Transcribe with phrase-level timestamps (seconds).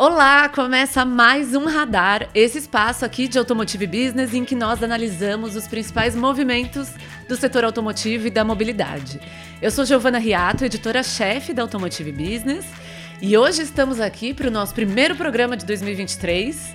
[0.00, 5.56] Olá, começa mais um Radar, esse espaço aqui de Automotive Business em que nós analisamos
[5.56, 6.90] os principais movimentos
[7.28, 9.20] do setor automotivo e da mobilidade.
[9.60, 12.64] Eu sou Giovana Riato, editora-chefe da Automotive Business,
[13.20, 16.74] e hoje estamos aqui para o nosso primeiro programa de 2023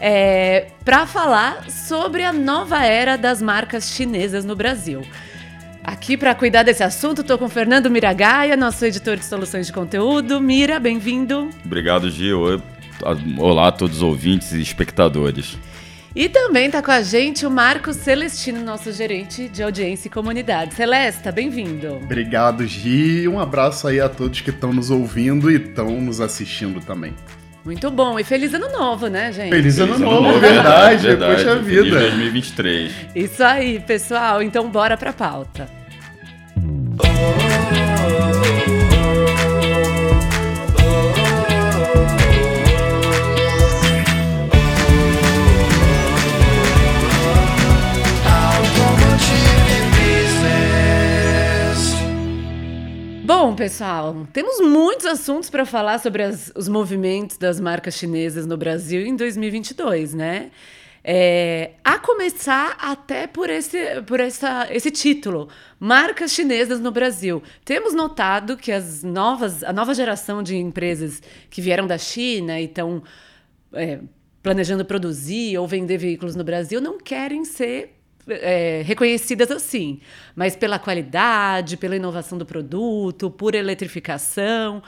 [0.00, 5.02] é, para falar sobre a nova era das marcas chinesas no Brasil.
[5.84, 9.72] Aqui para cuidar desse assunto, estou com o Fernando Miragaia, nosso editor de soluções de
[9.72, 10.40] conteúdo.
[10.40, 11.50] Mira, bem-vindo.
[11.64, 12.62] Obrigado, Gil.
[13.36, 15.58] Olá a todos os ouvintes e espectadores.
[16.14, 20.74] E também está com a gente o Marcos Celestino, nosso gerente de audiência e comunidade.
[20.74, 21.94] Celesta, bem-vindo.
[21.96, 23.26] Obrigado, Gi.
[23.26, 27.12] Um abraço aí a todos que estão nos ouvindo e estão nos assistindo também.
[27.64, 28.18] Muito bom.
[28.18, 29.50] E feliz ano novo, né, gente?
[29.50, 31.06] Feliz, feliz ano, ano, novo, verdade.
[31.06, 31.44] verdade.
[31.44, 31.82] Poxa vida.
[31.82, 32.92] Feliz 2023.
[33.14, 34.42] Isso aí, pessoal.
[34.42, 35.68] Então, bora pra pauta.
[53.44, 58.56] Bom, pessoal, temos muitos assuntos para falar sobre as, os movimentos das marcas chinesas no
[58.56, 60.52] Brasil em 2022, né?
[61.02, 65.48] É, a começar até por esse, por essa, esse título,
[65.80, 67.42] marcas chinesas no Brasil.
[67.64, 72.66] Temos notado que as novas, a nova geração de empresas que vieram da China e
[72.66, 73.02] estão
[73.72, 73.98] é,
[74.40, 80.00] planejando produzir ou vender veículos no Brasil não querem ser é, reconhecidas assim,
[80.34, 84.82] mas pela qualidade, pela inovação do produto, por eletrificação.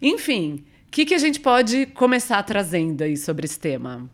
[0.00, 4.08] Enfim, o que, que a gente pode começar trazendo aí sobre esse tema?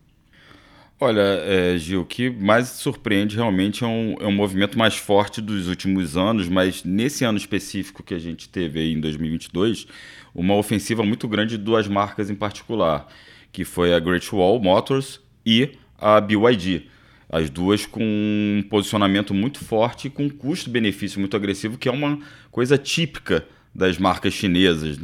[1.00, 5.40] Olha, é, Gil, o que mais surpreende realmente é um, é um movimento mais forte
[5.40, 9.86] dos últimos anos, mas nesse ano específico que a gente teve aí em 2022,
[10.34, 13.08] uma ofensiva muito grande de duas marcas em particular,
[13.52, 16.93] que foi a Great Wall Motors e a BYD.
[17.34, 21.90] As duas com um posicionamento muito forte e com um custo-benefício muito agressivo, que é
[21.90, 25.00] uma coisa típica das marcas chinesas.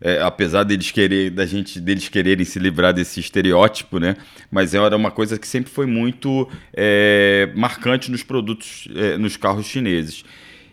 [0.00, 4.16] É, apesar deles querer, da gente, deles quererem se livrar desse estereótipo, né?
[4.50, 9.66] Mas era uma coisa que sempre foi muito é, marcante nos produtos, é, nos carros
[9.66, 10.24] chineses.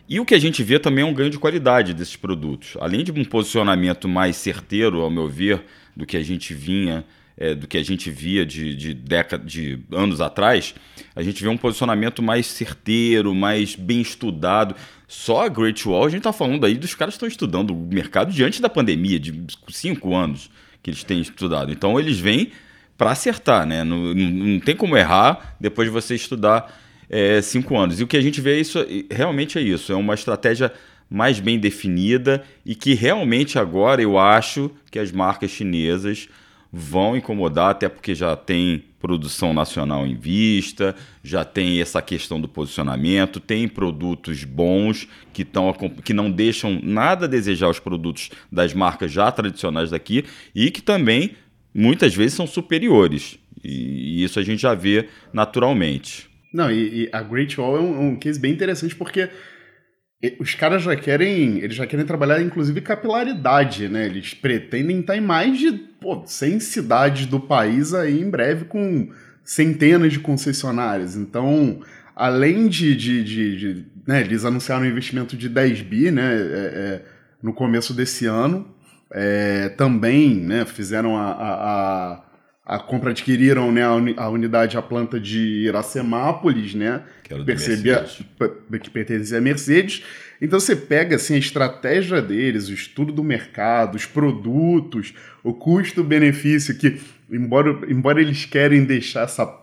[0.07, 2.77] E o que a gente vê também é um ganho de qualidade desses produtos.
[2.79, 5.61] Além de um posicionamento mais certeiro, ao meu ver,
[5.93, 7.03] do que a gente vinha
[7.41, 10.75] é, do que a gente via de, de, década, de anos atrás,
[11.15, 14.75] a gente vê um posicionamento mais certeiro, mais bem estudado.
[15.07, 17.75] Só a Great Wall, a gente está falando aí dos caras que estão estudando o
[17.75, 20.51] mercado diante da pandemia, de cinco anos
[20.83, 21.71] que eles têm estudado.
[21.71, 22.51] Então eles vêm
[22.95, 23.83] para acertar, né?
[23.83, 27.99] Não, não, tem como errar depois de você estudar é, cinco anos.
[27.99, 30.71] E o que a gente vê é isso, realmente é isso, é uma estratégia
[31.09, 36.29] mais bem definida e que realmente agora eu acho que as marcas chinesas
[36.71, 42.47] vão incomodar, até porque já tem produção nacional em vista, já tem essa questão do
[42.47, 45.73] posicionamento, tem produtos bons que, tão,
[46.03, 50.23] que não deixam nada a desejar os produtos das marcas já tradicionais daqui
[50.53, 51.31] e que também
[51.73, 53.37] muitas vezes são superiores.
[53.63, 56.29] E isso a gente já vê naturalmente.
[56.53, 59.29] Não, e, e a Great Wall é um, um case bem interessante porque
[60.39, 64.05] os caras já querem, eles já querem trabalhar inclusive capilaridade, né?
[64.05, 69.09] Eles pretendem estar em mais de pô, 100 cidades do país aí em breve com
[69.43, 71.15] centenas de concessionárias.
[71.15, 71.81] Então,
[72.15, 76.35] além de, de, de, de né, eles anunciaram um investimento de 10 bi, né, é,
[76.35, 77.01] é,
[77.41, 78.67] no começo desse ano.
[79.13, 82.23] É, também, né, fizeram a, a, a
[82.65, 87.03] a compra adquiriram né, a, uni, a, unidade, a planta de Iracemápolis, né?
[87.23, 88.05] Que era percebia
[88.81, 90.03] que pertencia à Mercedes.
[90.39, 95.13] Então você pega assim, a estratégia deles, o estudo do mercado, os produtos,
[95.43, 97.01] o custo-benefício, que,
[97.31, 99.59] embora, embora eles querem deixar essa.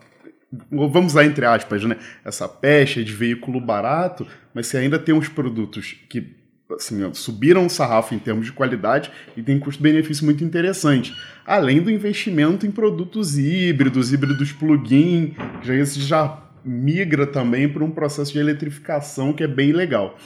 [0.71, 1.95] Vamos usar entre aspas, né?
[2.25, 6.38] Essa pecha de veículo barato, mas você ainda tem uns produtos que
[6.75, 11.15] assim, subiram o sarrafo em termos de qualidade e tem custo-benefício muito interessante.
[11.45, 17.91] Além do investimento em produtos híbridos, híbridos plug-in, já esse já migra também para um
[17.91, 20.17] processo de eletrificação que é bem legal.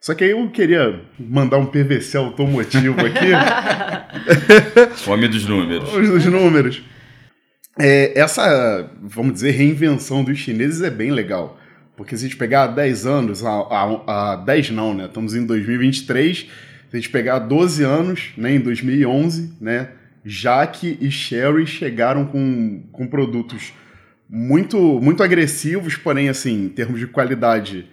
[0.00, 3.32] Só que aí eu queria mandar um PVC automotivo aqui.
[4.96, 5.92] Fome dos números.
[5.92, 6.82] Os números.
[7.78, 11.59] É, essa, vamos dizer, reinvenção dos chineses é bem legal.
[12.00, 15.04] Porque se a gente pegar 10 anos, a, a, a 10 não, né?
[15.04, 16.38] Estamos em 2023.
[16.38, 16.46] Se
[16.90, 19.90] a gente pegar 12 anos, né, em 2011, né,
[20.24, 23.74] Jaque e Sherry chegaram com, com produtos
[24.26, 27.86] muito, muito agressivos, porém, assim, em termos de qualidade,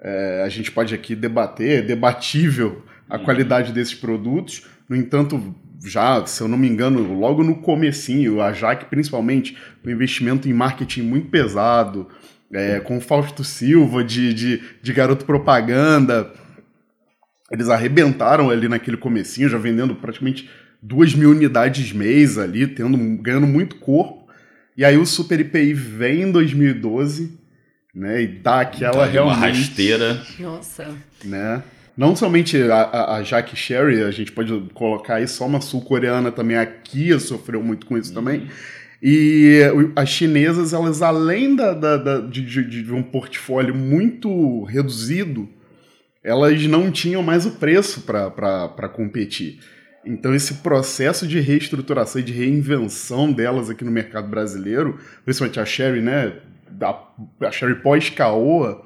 [0.00, 3.24] é, a gente pode aqui debater, é debatível a uhum.
[3.24, 4.66] qualidade desses produtos.
[4.88, 9.90] No entanto, já, se eu não me engano, logo no comecinho, a Jaque principalmente, o
[9.90, 12.08] investimento em marketing muito pesado,
[12.52, 16.30] é, com o Fausto Silva de, de, de garoto propaganda.
[17.50, 20.48] Eles arrebentaram ali naquele comecinho, já vendendo praticamente
[20.82, 24.26] duas mil unidades mês ali, tendo, ganhando muito corpo.
[24.76, 27.38] E aí o Super IPI vem em 2012,
[27.94, 28.22] né?
[28.22, 29.38] E dá aquela Então, realmente...
[29.38, 30.22] Uma rasteira.
[30.38, 30.88] Nossa.
[31.24, 31.62] Né?
[31.94, 36.32] Não somente a, a, a Jack Sherry, a gente pode colocar aí só uma sul-coreana
[36.32, 38.48] também, a Kia sofreu muito com isso também.
[39.02, 39.58] E
[39.96, 45.48] as chinesas, elas além da, da, da de, de, de um portfólio muito reduzido,
[46.22, 49.58] elas não tinham mais o preço para competir.
[50.04, 55.64] Então, esse processo de reestruturação e de reinvenção delas aqui no mercado brasileiro, principalmente a
[55.64, 56.34] Sherry, né?
[56.80, 58.84] A, a Sherry pós-Caoa,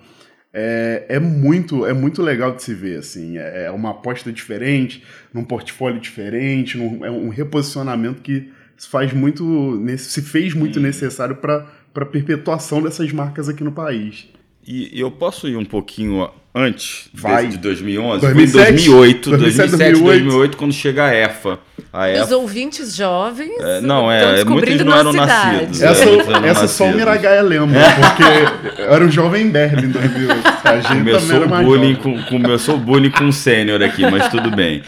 [0.53, 2.99] é, é, muito, é muito legal de se ver.
[2.99, 3.37] Assim.
[3.37, 9.12] É, é uma aposta diferente, num portfólio diferente, num, é um reposicionamento que se faz
[9.12, 14.28] muito, se fez muito necessário para a perpetuação dessas marcas aqui no país.
[14.67, 17.49] E eu posso ir um pouquinho antes Vai.
[17.49, 18.20] de 2011?
[18.23, 21.58] 2007, Foi em 2008, 2007, 2007, 2008, quando chega a EFA.
[21.93, 25.79] A Os EFA ouvintes jovens É, não, é, muitos não eram nossa nascidos.
[25.79, 25.85] idade.
[25.85, 26.94] É, Essa, eram essa só o nascidos.
[26.97, 30.49] Miragaia lembra, porque eu era um jovem Berlim em 2008.
[30.64, 34.82] A gente Começou o bullying com, começou bullying com o sênior aqui, mas tudo bem.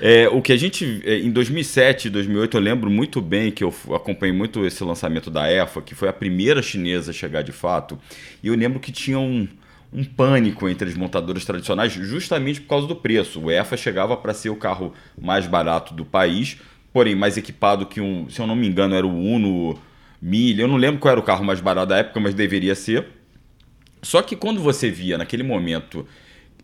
[0.00, 3.64] É, o que a gente é, em 2007 e 2008 eu lembro muito bem que
[3.64, 7.50] eu acompanhei muito esse lançamento da EFA, que foi a primeira chinesa a chegar de
[7.50, 7.98] fato.
[8.40, 9.48] E eu lembro que tinha um,
[9.92, 13.40] um pânico entre as montadoras tradicionais justamente por causa do preço.
[13.40, 16.58] O EFA chegava para ser o carro mais barato do país,
[16.92, 19.78] porém mais equipado que um, se eu não me engano, era o Uno
[20.20, 20.60] Mille.
[20.60, 23.06] Eu não lembro qual era o carro mais barato da época, mas deveria ser.
[24.02, 26.06] Só que quando você via naquele momento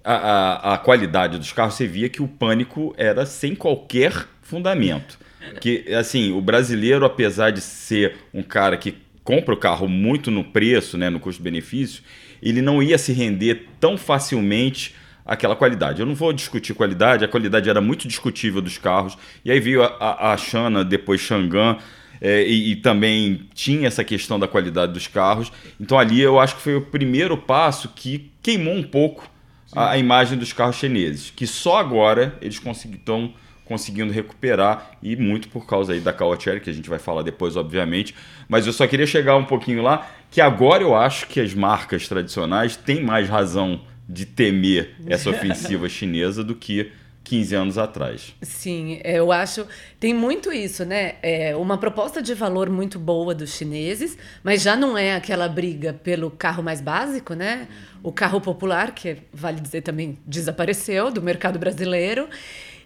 [0.04, 5.18] a, a, a qualidade dos carros, você via que o pânico era sem qualquer fundamento.
[5.60, 10.44] Que, assim, o brasileiro, apesar de ser um cara que compra o carro muito no
[10.44, 12.02] preço, né, no custo-benefício,
[12.44, 14.94] ele não ia se render tão facilmente
[15.24, 16.00] àquela qualidade.
[16.00, 19.16] Eu não vou discutir qualidade, a qualidade era muito discutível dos carros.
[19.44, 21.78] E aí veio a, a, a depois Xangan,
[22.20, 25.50] é, e, e também tinha essa questão da qualidade dos carros.
[25.80, 29.28] Então ali eu acho que foi o primeiro passo que queimou um pouco
[29.74, 33.32] a, a imagem dos carros chineses, que só agora eles estão
[33.64, 37.56] conseguindo recuperar e muito por causa aí da Kawachery, que a gente vai falar depois,
[37.56, 38.14] obviamente.
[38.48, 42.06] Mas eu só queria chegar um pouquinho lá, que agora eu acho que as marcas
[42.06, 46.92] tradicionais têm mais razão de temer essa ofensiva chinesa do que
[47.24, 48.34] 15 anos atrás.
[48.42, 49.66] Sim, eu acho.
[49.98, 51.14] Tem muito isso, né?
[51.22, 55.94] É uma proposta de valor muito boa dos chineses, mas já não é aquela briga
[55.94, 57.66] pelo carro mais básico, né?
[58.02, 62.28] O carro popular, que vale dizer também desapareceu do mercado brasileiro.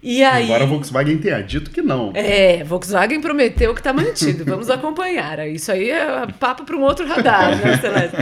[0.02, 0.44] E aí.
[0.44, 2.12] Embora a Volkswagen tenha dito que não.
[2.14, 4.44] É, Volkswagen prometeu que está mantido.
[4.44, 5.46] Vamos acompanhar.
[5.48, 8.16] Isso aí é papo para um outro radar, né, Celeste?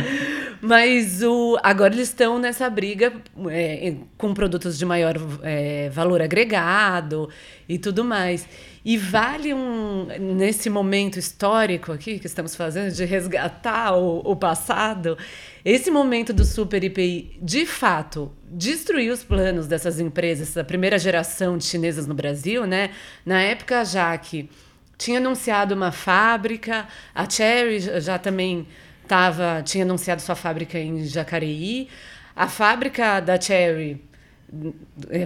[0.61, 3.13] Mas o, agora eles estão nessa briga
[3.51, 7.29] é, com produtos de maior é, valor agregado
[7.69, 8.49] e tudo mais.
[8.89, 10.07] E vale um,
[10.37, 15.19] nesse momento histórico aqui que estamos fazendo, de resgatar o, o passado,
[15.65, 21.59] esse momento do Super IPI, de fato, destruiu os planos dessas empresas, da primeira geração
[21.59, 22.91] de chinesas no Brasil, né?
[23.25, 24.49] Na época, já que
[24.97, 28.69] tinha anunciado uma fábrica, a Cherry já também
[29.09, 31.89] tava, tinha anunciado sua fábrica em Jacareí,
[32.37, 34.01] a fábrica da Cherry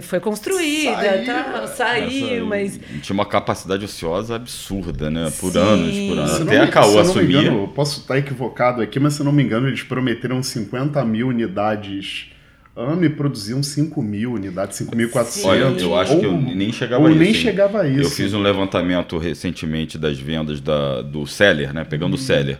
[0.01, 1.25] foi construída, Saiu.
[1.25, 5.31] tá, saiu, Essa- mas Tinha uma capacidade ociosa absurda, né?
[5.39, 5.59] Por Sim.
[5.59, 6.41] anos, por anos.
[6.41, 7.35] Até a Caoa se eu não me assumir.
[7.47, 11.03] engano, eu posso estar equivocado aqui, mas se eu não me engano, eles prometeram 50
[11.05, 12.27] mil unidades
[12.75, 15.45] ano e produziam 5 mil unidades, 5.400.
[15.45, 17.19] Olha, eu acho que eu Ou- nem chegava ou a isso.
[17.19, 17.33] nem hein?
[17.33, 18.01] chegava a isso.
[18.01, 21.83] Eu fiz um levantamento recentemente das vendas da, do Seller, né?
[21.83, 22.23] Pegando o Uhum.
[22.23, 22.59] Seller,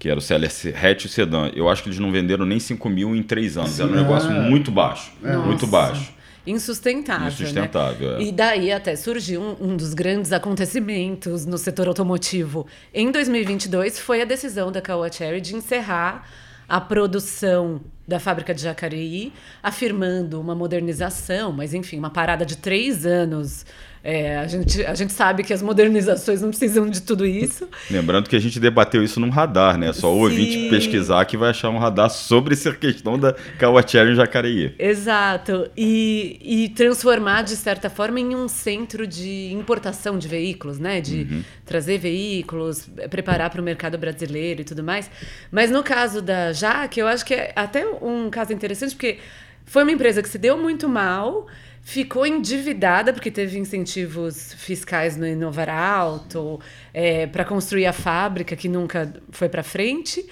[0.00, 0.50] que era o Seller
[0.82, 1.50] hatch e sedã.
[1.54, 3.78] Eu acho que eles não venderam nem 5 mil em 3 anos.
[3.78, 4.40] Era um Sim, negócio é.
[4.40, 5.12] muito baixo.
[5.22, 5.66] Muito Nossa.
[5.66, 6.12] baixo.
[6.46, 7.28] insustentável.
[7.28, 8.24] Insustentável, Né?
[8.24, 8.26] é.
[8.26, 12.66] E daí até surgiu um, um dos grandes acontecimentos no setor automotivo.
[12.94, 16.26] Em 2022 foi a decisão da Caoa Cherry de encerrar
[16.66, 23.04] a produção da fábrica de Jacareí, afirmando uma modernização, mas enfim, uma parada de três
[23.04, 23.66] anos.
[24.02, 27.68] É, a, gente, a gente sabe que as modernizações não precisam de tudo isso.
[27.90, 29.92] Lembrando que a gente debateu isso num radar, né?
[29.92, 30.20] Só o Sim.
[30.22, 34.74] ouvinte pesquisar que vai achar um radar sobre essa questão da Kawachery em Jacareí.
[34.78, 35.70] Exato.
[35.76, 41.00] E, e transformar, de certa forma, em um centro de importação de veículos, né?
[41.00, 45.10] De trazer veículos, preparar para o mercado brasileiro e tudo mais.
[45.50, 49.18] Mas no caso da Jaque, eu acho que é até um caso interessante, porque
[49.64, 51.46] foi uma empresa que se deu muito mal,
[51.82, 56.60] ficou endividada porque teve incentivos fiscais no Inovar Alto
[56.92, 60.24] é, para construir a fábrica que nunca foi para frente,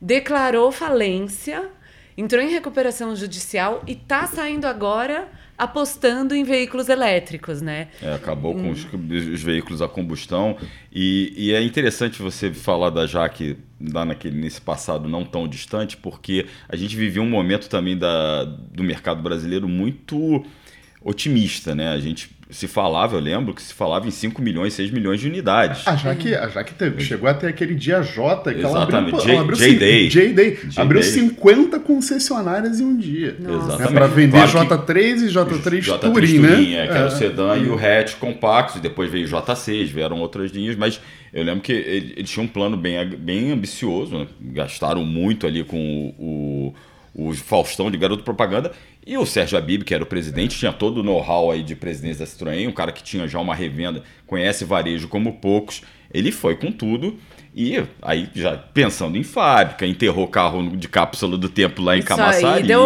[0.00, 1.70] declarou falência,
[2.16, 7.88] entrou em recuperação judicial e está saindo agora apostando em veículos elétricos, né?
[8.02, 10.58] É, acabou com os, os, veículos a combustão
[10.92, 15.96] e, e, é interessante você falar da Jaque lá naquele, nesse passado não tão distante,
[15.96, 20.44] porque a gente vivia um momento também da, do mercado brasileiro muito
[21.06, 21.90] otimista, né?
[21.90, 25.28] A gente se falava, eu lembro que se falava em 5 milhões, 6 milhões de
[25.28, 25.86] unidades.
[25.86, 29.30] A Jaque, a Jaque teve, chegou até aquele dia J que Exatamente.
[29.30, 30.08] ela abriu, J-Day.
[30.08, 30.58] J-Day.
[30.76, 33.36] Abriu 50 concessionárias em um dia.
[33.38, 33.78] Exatamente.
[33.78, 36.52] Né, para vender claro J3 e J3, J3 Touring, né?
[36.52, 36.96] É, que é.
[36.96, 40.76] era o sedã e o hatch compactos, e depois veio o J6, vieram outras linhas,
[40.76, 41.00] mas
[41.32, 44.26] eu lembro que eles tinham um plano bem, bem ambicioso, né?
[44.40, 46.74] gastaram muito ali com o, o,
[47.18, 48.72] o Faustão de garoto propaganda,
[49.06, 52.26] e o Sérgio Abib, que era o presidente, tinha todo o know-how aí de presidência
[52.26, 55.80] da Citroën, um cara que tinha já uma revenda, conhece varejo como poucos.
[56.12, 57.16] Ele foi com tudo
[57.54, 62.00] e aí já pensando em fábrica, enterrou o carro de cápsula do tempo lá em
[62.00, 62.44] Isso Camaçari.
[62.46, 62.84] Aí deu,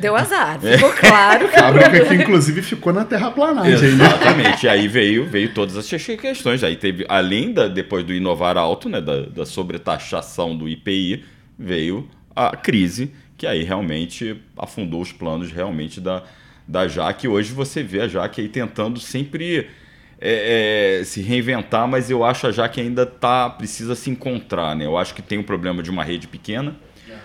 [0.00, 1.48] deu azar, ficou claro.
[1.48, 3.88] Que fábrica que inclusive ficou na terraplanagem.
[3.88, 6.62] Exatamente, e aí veio, veio todas as questões.
[6.62, 11.24] Aí teve, além da, depois do inovar alto, né, da, da sobretaxação do IPI,
[11.58, 16.22] veio a crise que aí realmente afundou os planos realmente da,
[16.66, 17.28] da Jaque.
[17.28, 19.68] Hoje você vê a Jaque aí tentando sempre
[20.18, 24.74] é, é, se reinventar, mas eu acho a Jaque ainda tá, precisa se encontrar.
[24.74, 24.86] Né?
[24.86, 26.76] Eu acho que tem um problema de uma rede pequena,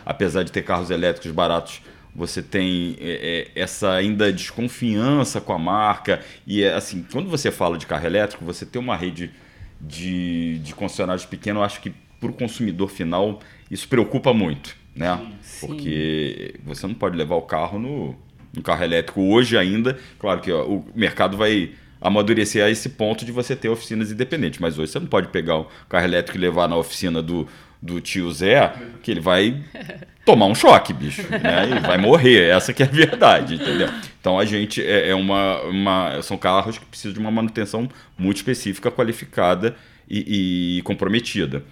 [0.06, 1.82] apesar de ter carros elétricos baratos.
[2.13, 6.20] Você tem é, é essa ainda desconfiança com a marca.
[6.46, 9.32] E é assim, quando você fala de carro elétrico, você tem uma rede
[9.80, 13.39] de, de concessionários pequenos, eu acho que para o consumidor final
[13.72, 15.19] isso preocupa muito né?
[15.41, 15.67] Sim.
[15.67, 18.15] Porque você não pode levar o carro no,
[18.53, 19.98] no carro elétrico hoje ainda.
[20.19, 21.71] Claro que ó, o mercado vai
[22.01, 25.60] amadurecer a esse ponto de você ter oficinas independentes, mas hoje você não pode pegar
[25.60, 27.48] o carro elétrico e levar na oficina do,
[27.79, 29.63] do tio Zé, que ele vai
[30.25, 31.69] tomar um choque, bicho, né?
[31.77, 33.88] E vai morrer, essa que é a verdade, entendeu?
[34.19, 38.38] Então a gente é, é uma, uma, são carros que precisam de uma manutenção muito
[38.38, 39.75] específica, qualificada
[40.10, 41.63] e, e comprometida.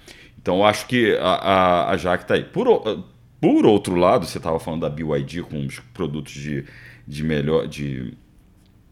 [0.42, 2.44] Então eu acho que a, a, a Jaque está aí.
[2.44, 2.66] Por,
[3.42, 6.64] por outro lado, você estava falando da BYD com os produtos de,
[7.06, 7.68] de melhor.
[7.68, 8.14] De,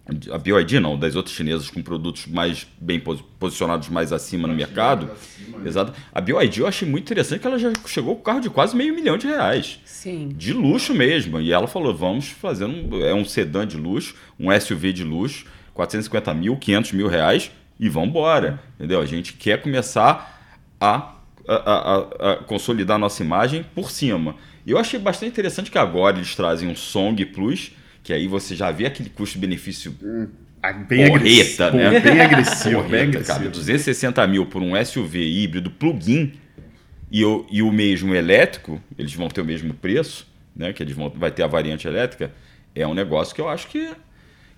[0.10, 3.02] de, a BYD não, das outras chinesas com produtos mais bem
[3.40, 5.10] posicionados mais acima no mercado.
[5.12, 5.70] Acima, né?
[5.70, 5.94] Exato.
[6.14, 8.94] A BYD eu achei muito interessante que ela já chegou com carro de quase meio
[8.94, 9.80] milhão de reais.
[9.86, 10.30] Sim.
[10.36, 11.40] De luxo mesmo.
[11.40, 13.02] E ela falou: vamos fazer um.
[13.02, 17.88] É um sedã de luxo, um SUV de luxo, 450 mil, 500 mil reais e
[17.88, 18.62] vamos embora.
[18.76, 19.00] Entendeu?
[19.00, 20.36] A gente quer começar
[20.80, 21.17] a
[21.48, 24.36] a, a, a, consolidar a nossa imagem por cima.
[24.66, 27.72] E eu achei bastante interessante que agora eles trazem um Song Plus,
[28.04, 30.28] que aí você já vê aquele custo-benefício hum,
[30.88, 31.06] bem
[31.72, 32.00] né?
[32.00, 33.40] Bem agressivo, porreta, bem agressivo.
[33.40, 36.34] Cara, 260 mil por um SUV híbrido plug-in
[37.10, 40.74] e o, e o mesmo elétrico, eles vão ter o mesmo preço, né?
[40.74, 42.32] Que eles vão vai ter a variante elétrica.
[42.76, 43.90] É um negócio que eu acho que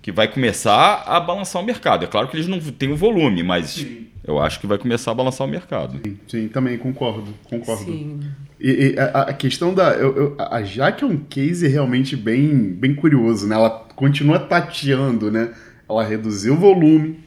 [0.02, 2.04] que vai começar a balançar o mercado.
[2.04, 4.06] É claro que eles não têm o volume, mas sim.
[4.30, 6.00] Eu acho que vai começar a balançar o mercado.
[6.04, 7.84] Sim, sim também concordo, concordo.
[7.84, 8.20] Sim.
[8.58, 9.92] E, e a, a, questão da.
[9.92, 13.54] Eu, eu, a Jaque é um case realmente bem, bem curioso, né?
[13.54, 15.52] Ela continua tateando, né?
[15.88, 17.18] Ela reduziu o volume,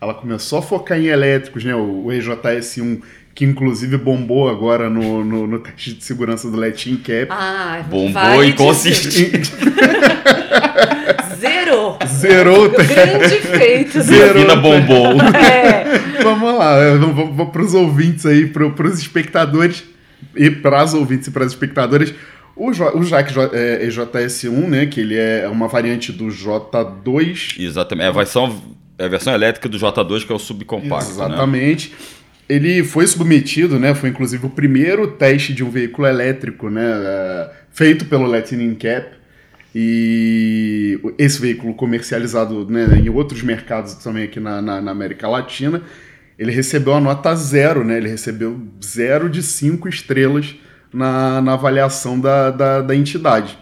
[0.00, 1.74] ela começou a focar em elétricos, né?
[1.74, 3.02] O, o EJS1
[3.34, 7.28] que inclusive bombou agora no, no, no, teste de segurança do Latin Cap.
[7.30, 9.30] Ah, bombou e consistiu.
[11.38, 11.98] Zerou.
[12.06, 12.70] Zerou.
[12.70, 14.00] Grande feito.
[14.00, 14.42] Zerou.
[14.42, 15.12] Vida bombou.
[15.34, 16.22] É.
[16.22, 19.82] Vamos lá, vamos para os ouvintes aí, para os espectadores
[20.36, 22.14] e para as ouvintes e para as espectadoras.
[22.54, 27.58] O, o Jack é, EJS1, né, que ele é uma variante do J2.
[27.58, 28.62] Exatamente, é a versão,
[28.98, 31.06] é a versão elétrica do J2, que é o subcompacto.
[31.06, 31.10] Né?
[31.10, 31.90] Exatamente.
[31.90, 31.96] Né?
[32.52, 37.50] Ele foi submetido, né, foi inclusive o primeiro teste de um veículo elétrico né, é,
[37.70, 39.08] feito pelo Lightning Cap.
[39.74, 45.80] E esse veículo comercializado né, em outros mercados também aqui na, na, na, América Latina,
[46.38, 47.96] ele recebeu a nota zero, né?
[47.96, 50.54] Ele recebeu zero de cinco estrelas
[50.92, 53.58] na, na avaliação da, da, da entidade.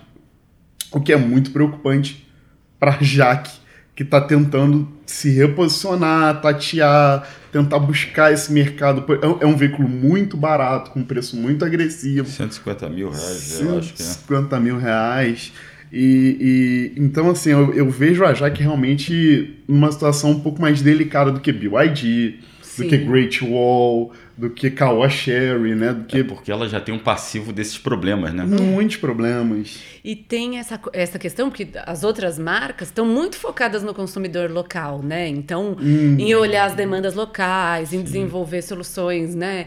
[0.90, 2.28] O que é muito preocupante
[2.76, 3.52] para Jaque,
[4.00, 9.04] que está tentando se reposicionar, tatear, tentar buscar esse mercado.
[9.20, 12.26] É um é veículo muito barato, com preço muito agressivo.
[12.26, 14.06] 150 mil reais, eu acho que é.
[14.06, 15.52] 150 mil reais.
[15.92, 20.80] E, e, então, assim, eu, eu, vejo a Jaque realmente numa situação um pouco mais
[20.80, 22.82] delicada do que BYD, Sim.
[22.82, 25.92] do que Great Wall, do que Caoa Sherry, né?
[25.92, 26.20] Do que...
[26.20, 28.42] É porque ela já tem um passivo desses problemas, né?
[28.44, 29.78] Muitos problemas.
[30.02, 35.02] E tem essa, essa questão, porque as outras marcas estão muito focadas no consumidor local,
[35.02, 35.28] né?
[35.28, 36.16] Então, hum.
[36.18, 38.02] em olhar as demandas locais, em Sim.
[38.02, 39.66] desenvolver soluções, né?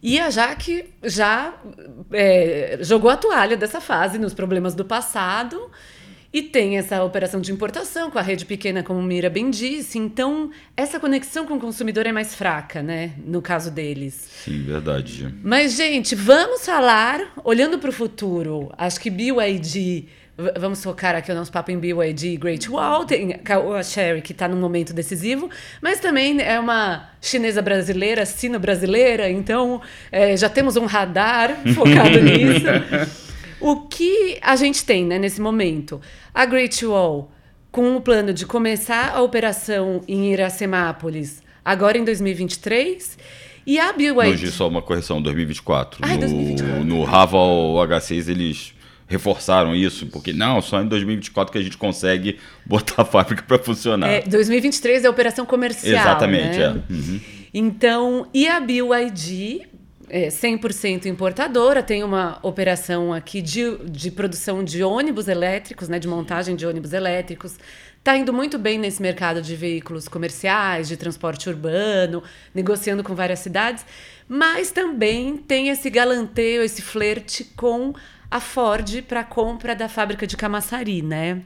[0.00, 1.52] E a Jaque já
[2.12, 5.70] é, jogou a toalha dessa fase nos problemas do passado
[6.34, 10.00] e tem essa operação de importação com a rede pequena, como Mira bem disse.
[10.00, 13.12] Então, essa conexão com o consumidor é mais fraca, né?
[13.24, 14.30] No caso deles.
[14.44, 15.32] Sim, verdade.
[15.44, 20.06] Mas, gente, vamos falar, olhando para o futuro, acho que BYD.
[20.58, 24.48] Vamos focar aqui o nosso papo em BYD Great Wall, tem a Sherry, que está
[24.48, 25.48] num momento decisivo,
[25.80, 32.66] mas também é uma chinesa brasileira, sino-brasileira, então é, já temos um radar focado nisso.
[33.64, 35.98] O que a gente tem né, nesse momento?
[36.34, 37.32] A Great Wall,
[37.72, 43.16] com o plano de começar a operação em Iracemápolis agora em 2023.
[43.66, 44.12] E a BYD...
[44.12, 46.00] Hoje só uma correção, 2024.
[46.02, 46.84] Ai, no, 2024.
[46.84, 48.74] no Raval H6 eles
[49.08, 53.58] reforçaram isso, porque não, só em 2024 que a gente consegue botar a fábrica para
[53.58, 54.10] funcionar.
[54.10, 56.02] É, 2023 é operação comercial.
[56.02, 56.64] Exatamente, né?
[56.64, 56.92] é.
[56.92, 57.20] Uhum.
[57.54, 59.62] Então, e a BYD
[60.08, 66.08] é 100% importadora, tem uma operação aqui de, de produção de ônibus elétricos, né, de
[66.08, 67.56] montagem de ônibus elétricos.
[67.98, 72.22] Está indo muito bem nesse mercado de veículos comerciais, de transporte urbano,
[72.54, 73.84] negociando com várias cidades,
[74.28, 77.94] mas também tem esse galanteio, esse flerte com
[78.30, 81.42] a Ford para a compra da fábrica de Camaçari, né?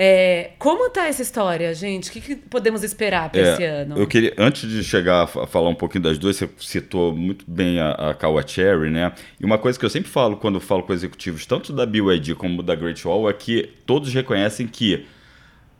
[0.00, 2.08] É, como tá essa história, gente?
[2.08, 3.98] O que, que podemos esperar para é, esse ano?
[3.98, 7.80] Eu queria, antes de chegar a falar um pouquinho das duas, você citou muito bem
[7.80, 9.12] a, a Kawa Cherry, né?
[9.40, 12.62] E uma coisa que eu sempre falo quando falo com executivos, tanto da BYD como
[12.62, 15.04] da Great Wall, é que todos reconhecem que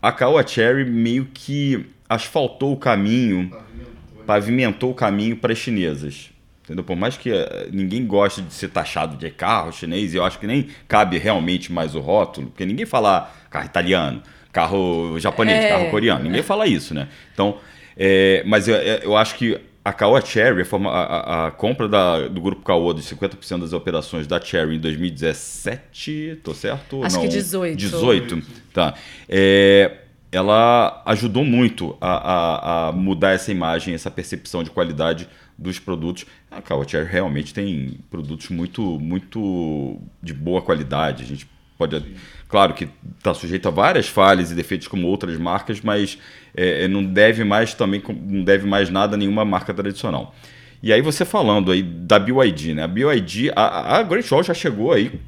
[0.03, 6.33] a Kawa Cherry meio que asfaltou o caminho, pavimentou, pavimentou o caminho para as chinesas.
[6.69, 6.85] Entendeu?
[6.85, 10.47] Por mais que eh, ninguém goste de ser taxado de carro chinês, eu acho que
[10.47, 14.23] nem cabe realmente mais o rótulo, porque ninguém fala carro italiano,
[14.53, 15.69] carro japonês, é.
[15.71, 17.09] carro coreano, ninguém fala isso, né?
[17.33, 17.57] Então,
[17.97, 22.43] é, mas eu, eu acho que a Caoa Cherry, a, a, a, compra da, do
[22.43, 27.03] grupo Caoa de 50% das operações da Cherry em 2017, tô certo?
[27.03, 27.77] Acho Não, que 18.
[27.79, 28.43] 18,
[28.75, 28.93] tá.
[29.27, 29.93] É,
[30.31, 35.27] ela ajudou muito a, a, a, mudar essa imagem, essa percepção de qualidade
[35.59, 36.25] dos produtos.
[36.51, 41.25] A Cowchair realmente tem produtos muito, muito de boa qualidade.
[41.25, 42.15] A gente pode,
[42.49, 46.19] claro que está sujeito a várias falhas e defeitos como outras marcas, mas
[46.57, 50.35] é, é, não deve mais também não deve mais nada nenhuma marca tradicional.
[50.81, 52.85] E aí você falando aí da BYD, né?
[52.85, 55.21] A BYD, a, a Great Wall já chegou aí,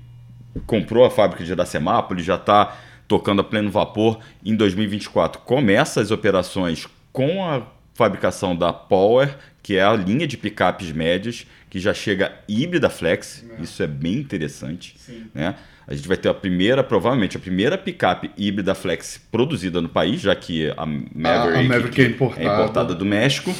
[0.64, 5.42] comprou a fábrica de Iracemápolis, já está tocando a pleno vapor em 2024.
[5.42, 7.62] Começa as operações com a
[8.00, 13.44] fabricação da Power, que é a linha de picapes médias, que já chega híbrida flex.
[13.58, 13.62] É.
[13.62, 14.96] Isso é bem interessante.
[15.34, 15.54] Né?
[15.86, 20.22] A gente vai ter a primeira, provavelmente, a primeira picape híbrida flex produzida no país,
[20.22, 22.42] já que a Maverick, a, a Maverick é, importada.
[22.42, 22.94] é, importada.
[22.94, 23.54] do México.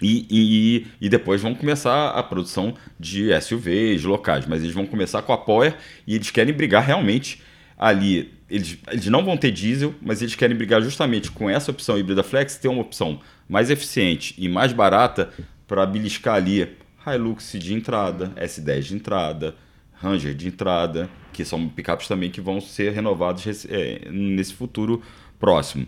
[0.00, 5.22] E, e, e, depois vão começar a produção de SUVs locais, mas eles vão começar
[5.22, 5.76] com a Power
[6.06, 7.40] e eles querem brigar realmente
[7.78, 11.98] ali eles, eles não vão ter diesel, mas eles querem brigar justamente com essa opção
[11.98, 15.30] híbrida flex, ter uma opção mais eficiente e mais barata
[15.66, 16.68] para beliscar ali
[17.06, 19.54] Hilux de entrada, S10 de entrada,
[19.94, 25.02] Ranger de entrada, que são picapes também que vão ser renovados é, nesse futuro
[25.38, 25.86] próximo.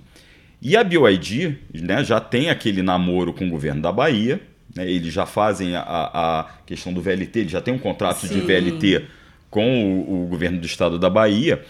[0.60, 4.40] E a BYD né, já tem aquele namoro com o governo da Bahia,
[4.74, 8.34] né, eles já fazem a, a questão do VLT, eles já tem um contrato Sim.
[8.34, 9.04] de VLT
[9.50, 11.64] com o, o governo do estado da Bahia.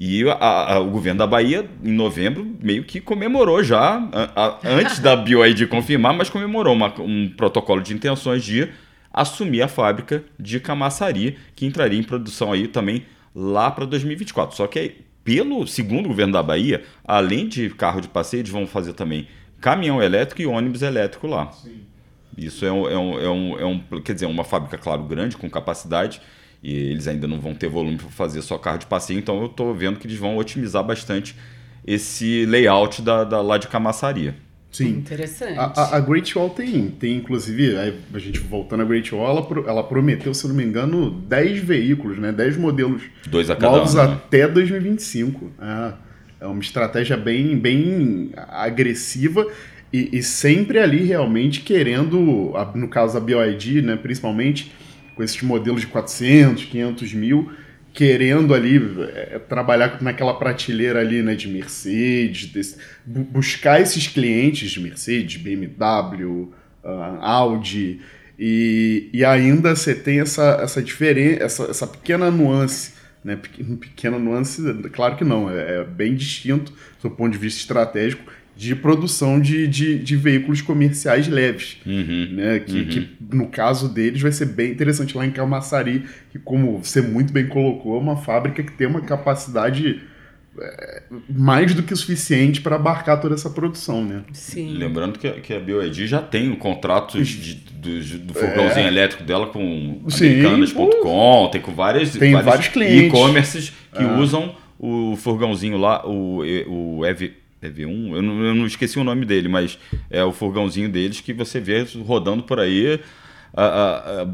[0.00, 4.02] E a, a, o governo da Bahia, em novembro, meio que comemorou já,
[4.34, 8.66] a, antes da BioID confirmar, mas comemorou uma, um protocolo de intenções de
[9.12, 14.56] assumir a fábrica de Camaçari, que entraria em produção aí também lá para 2024.
[14.56, 18.94] Só que, pelo segundo governo da Bahia, além de carro de passeio, eles vão fazer
[18.94, 19.28] também
[19.60, 21.52] caminhão elétrico e ônibus elétrico lá.
[21.52, 21.82] Sim.
[22.38, 25.36] Isso é um, é, um, é, um, é um, quer dizer, uma fábrica, claro, grande,
[25.36, 26.22] com capacidade,
[26.62, 29.46] e eles ainda não vão ter volume para fazer só carro de passeio, então eu
[29.46, 31.34] estou vendo que eles vão otimizar bastante
[31.86, 34.34] esse layout da, da lá de Camaçaria.
[34.70, 34.90] Sim.
[34.90, 35.58] Interessante.
[35.58, 39.82] A, a, Great Wall tem, tem inclusive, a gente voltando à Great Wall, ela, ela
[39.82, 42.30] prometeu, se não me engano, 10 veículos, né?
[42.30, 44.14] 10 modelos Dois a cada novos ano, né?
[44.14, 45.50] até 2025.
[45.60, 45.92] É,
[46.42, 49.44] é uma estratégia bem, bem agressiva
[49.92, 54.72] e, e sempre ali realmente querendo, no caso da BioID, né, principalmente,
[55.20, 57.52] com esses modelos de 400, 500 mil,
[57.92, 58.80] querendo ali
[59.14, 66.48] é, trabalhar naquela prateleira ali, né, de Mercedes, desse, buscar esses clientes de Mercedes, BMW,
[66.82, 68.00] uh, Audi,
[68.38, 73.36] E, e ainda você tem essa, essa diferença, essa, essa pequena nuance, né?
[73.36, 78.76] Pequena nuance, claro que não, é, é bem distinto do ponto de vista estratégico de
[78.76, 81.78] produção de, de, de veículos comerciais leves.
[81.86, 82.60] Uhum, né?
[82.60, 82.84] Que, uhum.
[82.84, 87.32] que, no caso deles, vai ser bem interessante lá em Camaçari, que, como você muito
[87.32, 90.02] bem colocou, é uma fábrica que tem uma capacidade
[90.60, 94.24] é, mais do que suficiente para abarcar toda essa produção, né?
[94.34, 94.74] Sim.
[94.74, 98.88] Lembrando que, que a BioID já tem um contrato de, do, do fogãozinho é.
[98.88, 104.18] elétrico dela com americanas.com, tem com várias, tem vários clientes e-commerces que é.
[104.18, 109.24] usam o furgãozinho lá, o, o EV, EV1, eu não, eu não esqueci o nome
[109.24, 109.78] dele, mas
[110.10, 113.00] é o furgãozinho deles que você vê rodando por aí,
[113.54, 114.28] a, a, a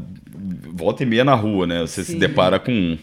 [0.73, 1.81] volta e meia na rua, né?
[1.81, 2.13] Você Sim.
[2.13, 2.97] se depara com um.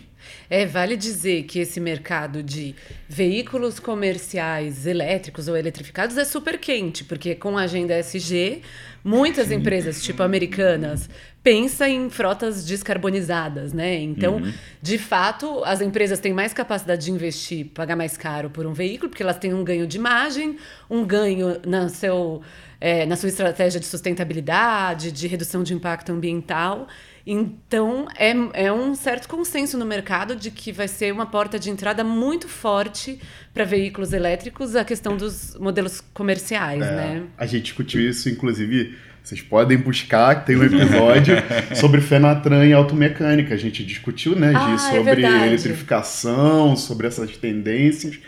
[0.49, 2.75] É, vale dizer que esse mercado de
[3.09, 8.61] veículos comerciais elétricos ou eletrificados é super quente, porque com a agenda SG,
[9.03, 11.09] muitas empresas, tipo americanas,
[11.43, 13.97] pensam em frotas descarbonizadas, né?
[14.01, 14.53] Então, uhum.
[14.81, 19.11] de fato, as empresas têm mais capacidade de investir, pagar mais caro por um veículo,
[19.11, 20.57] porque elas têm um ganho de imagem,
[20.89, 22.41] um ganho na, seu,
[22.81, 26.89] é, na sua estratégia de sustentabilidade, de redução de impacto ambiental.
[27.27, 28.33] Então, é,
[28.67, 32.49] é um certo consenso no mercado de que vai ser uma porta de entrada muito
[32.49, 33.19] forte
[33.53, 37.23] para veículos elétricos a questão dos modelos comerciais, é, né?
[37.39, 41.37] A gente discutiu isso, inclusive, vocês podem buscar, tem um episódio
[41.75, 43.55] sobre Fenatran e automecânica.
[43.55, 45.47] A gente discutiu, né, ah, disso, é sobre verdade.
[45.47, 48.19] eletrificação, sobre essas tendências.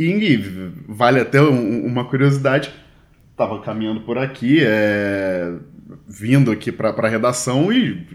[0.00, 0.36] E
[0.88, 2.72] vale até um, uma curiosidade,
[3.32, 5.52] estava caminhando por aqui, é,
[6.08, 8.06] vindo aqui para a redação e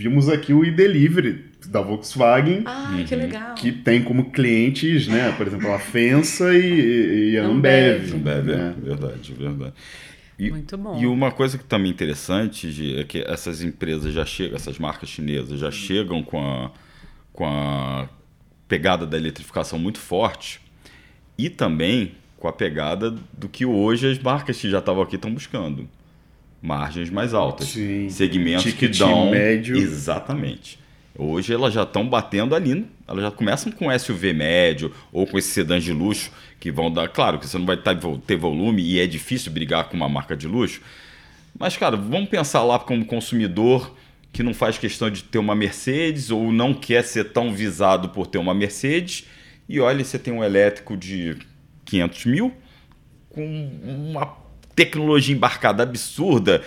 [0.00, 2.62] vimos aqui o e-delivery da Volkswagen.
[2.64, 3.20] Ah, que uhum.
[3.20, 3.54] legal.
[3.54, 8.14] Que tem como clientes, né, por exemplo, a Fensa e, e a Ambev.
[8.14, 8.74] Ambev, né?
[8.76, 9.74] é verdade, verdade.
[10.38, 10.98] E, Muito bom.
[10.98, 15.10] E uma coisa que também interessante Gi, é que essas empresas já chegam, essas marcas
[15.10, 16.70] chinesas já chegam com a,
[17.30, 18.08] com a
[18.66, 20.62] pegada da eletrificação muito forte
[21.36, 25.30] e também com a pegada do que hoje as marcas que já estavam aqui estão
[25.30, 25.86] buscando
[26.62, 27.68] margens mais altas.
[27.68, 28.08] Sim.
[28.08, 29.30] Segmentos Ticket que dão.
[29.30, 29.76] médio.
[29.76, 30.78] Exatamente.
[31.16, 35.52] Hoje elas já estão batendo ali, elas já começam com SUV médio ou com esses
[35.52, 37.08] sedãs de luxo que vão dar.
[37.08, 40.46] Claro que você não vai ter volume e é difícil brigar com uma marca de
[40.46, 40.80] luxo.
[41.58, 43.94] Mas, cara, vamos pensar lá como consumidor
[44.32, 48.26] que não faz questão de ter uma Mercedes ou não quer ser tão visado por
[48.26, 49.26] ter uma Mercedes.
[49.68, 51.36] E olha, você tem um elétrico de
[51.84, 52.54] 500 mil
[53.28, 54.26] com uma
[54.74, 56.62] tecnologia embarcada absurda.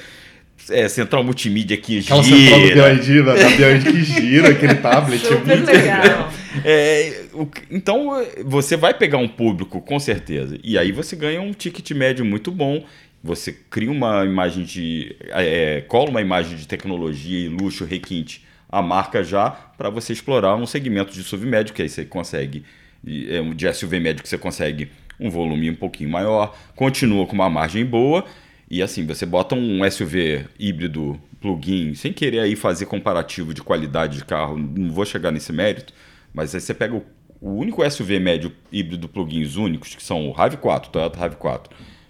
[0.70, 2.56] É, central multimídia que Aquela gira.
[2.56, 5.22] Aquela central do BioID, da BioID que gira, aquele tablet.
[5.22, 6.34] Super é muito legal.
[6.64, 10.58] É, o, então, você vai pegar um público, com certeza.
[10.64, 12.86] E aí você ganha um ticket médio muito bom.
[13.22, 15.16] Você cria uma imagem de...
[15.32, 20.56] É, cola uma imagem de tecnologia e luxo, requinte a marca já para você explorar
[20.56, 22.64] um segmento de SUV médio, que aí você consegue...
[23.06, 24.90] É, de SUV médio que você consegue
[25.20, 28.26] um volume um pouquinho maior, continua com uma margem boa.
[28.70, 34.20] E assim, você bota um SUV híbrido plug-in, sem querer aí fazer comparativo de qualidade
[34.20, 35.94] de carro, não vou chegar nesse mérito,
[36.34, 37.06] mas aí você pega o,
[37.42, 41.66] o único SUV médio híbrido plugins únicos, que são o RAV4, Toyota RAV4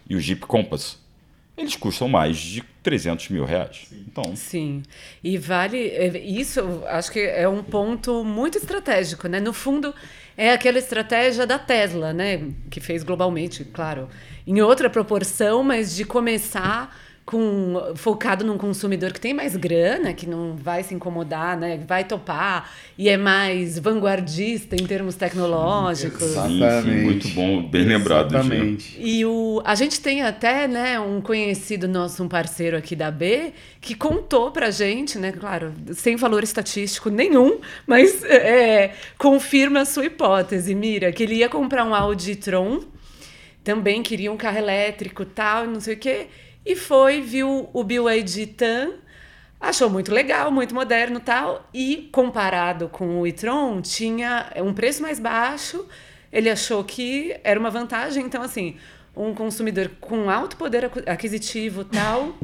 [0.08, 1.00] e o Jeep Compass,
[1.58, 3.86] eles custam mais de 300 mil reais.
[3.89, 4.06] Sim.
[4.08, 4.36] Então...
[4.36, 4.84] Sim.
[5.24, 5.88] E vale.
[5.88, 9.39] É, isso, acho que é um ponto muito estratégico, né?
[9.39, 9.94] No fundo,
[10.38, 12.50] é aquela estratégia da Tesla, né?
[12.69, 14.10] Que fez globalmente, claro,
[14.46, 20.28] em outra proporção, mas de começar com focado num consumidor que tem mais grana, que
[20.28, 21.80] não vai se incomodar, né?
[21.88, 26.22] Vai topar e é mais vanguardista em termos tecnológicos.
[26.22, 26.84] Exatamente.
[26.84, 28.36] Sim, muito bom, bem lembrado.
[28.36, 28.98] Exatamente.
[29.00, 33.54] E o a gente tem até, né, um conhecido nosso, um parceiro aqui da B,
[33.80, 40.06] que contou pra gente, né, claro, sem valor estatístico nenhum, mas é, confirma a sua
[40.06, 42.82] hipótese, Mira, que ele ia comprar um Audi Tron,
[43.64, 46.28] também queria um carro elétrico, tal, não sei o quê
[46.65, 48.91] e foi, viu o BYD Tan,
[49.60, 51.67] achou muito legal, muito moderno tal.
[51.73, 55.86] E comparado com o e-tron, tinha um preço mais baixo.
[56.32, 58.26] Ele achou que era uma vantagem.
[58.26, 58.78] Então, assim,
[59.15, 62.36] um consumidor com alto poder aquisitivo tal,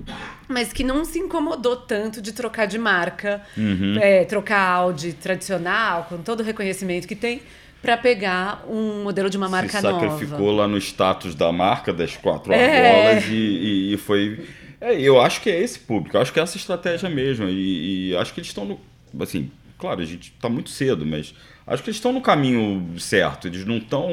[0.47, 3.97] mas que não se incomodou tanto de trocar de marca, uhum.
[3.99, 7.41] é, trocar Audi tradicional, com todo o reconhecimento que tem,
[7.81, 10.61] para pegar um modelo de uma marca Se sacrificou nova.
[10.61, 12.87] lá no status da marca das quatro é.
[12.87, 14.45] argolas e, e, foi.
[14.81, 17.47] É, eu acho que é esse público, eu acho que é essa estratégia mesmo.
[17.47, 18.79] E, e acho que eles estão no.
[19.21, 21.33] Assim, claro, a gente está muito cedo, mas
[21.65, 23.47] acho que eles estão no caminho certo.
[23.47, 24.11] Eles não estão.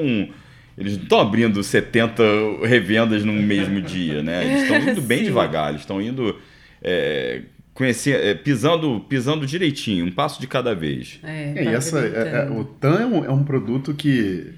[0.78, 2.22] Eles não estão abrindo 70
[2.64, 4.44] revendas no mesmo dia, né?
[4.44, 6.38] Eles estão indo bem devagar, eles estão indo.
[6.82, 7.42] É,
[7.76, 11.20] conhecer, é, pisando, pisando direitinho, um passo de cada vez.
[11.22, 14.54] É, é, essa, é, é, o TAN é um, é um, produto que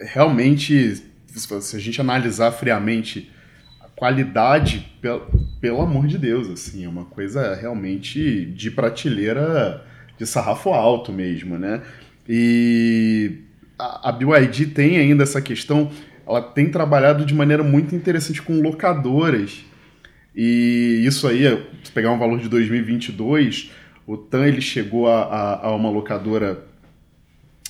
[0.00, 3.28] realmente, se a gente analisar friamente
[3.80, 5.26] a qualidade, pelo,
[5.60, 9.84] pelo amor de Deus, assim, é uma coisa realmente de prateleira
[10.16, 11.82] de sarrafo alto mesmo, né?
[12.28, 13.40] E
[13.76, 15.90] a, a BYD tem ainda essa questão,
[16.24, 19.64] ela tem trabalhado de maneira muito interessante com locadoras
[20.36, 21.44] e isso aí,
[21.82, 23.70] se pegar um valor de 2022,
[24.06, 26.62] o TAN ele chegou a, a, a uma locadora,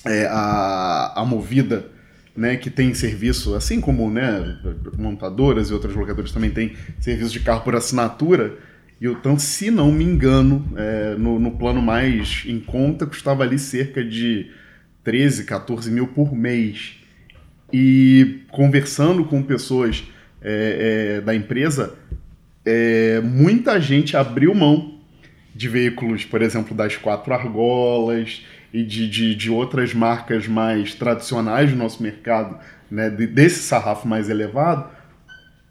[0.05, 1.89] é, a, a Movida,
[2.35, 4.59] né, que tem serviço, assim como né,
[4.97, 8.57] montadoras e outras locadoras também têm serviço de carro por assinatura.
[8.99, 13.43] E o TAN, se não me engano, é, no, no plano mais em conta, custava
[13.43, 14.51] ali cerca de
[15.03, 16.97] 13, 14 mil por mês.
[17.71, 20.03] E conversando com pessoas
[20.41, 21.95] é, é, da empresa,
[22.69, 24.95] é, muita gente abriu mão
[25.55, 31.71] de veículos, por exemplo, das quatro argolas e de, de, de outras marcas mais tradicionais
[31.71, 32.59] do nosso mercado,
[32.91, 34.89] né, desse sarrafo mais elevado,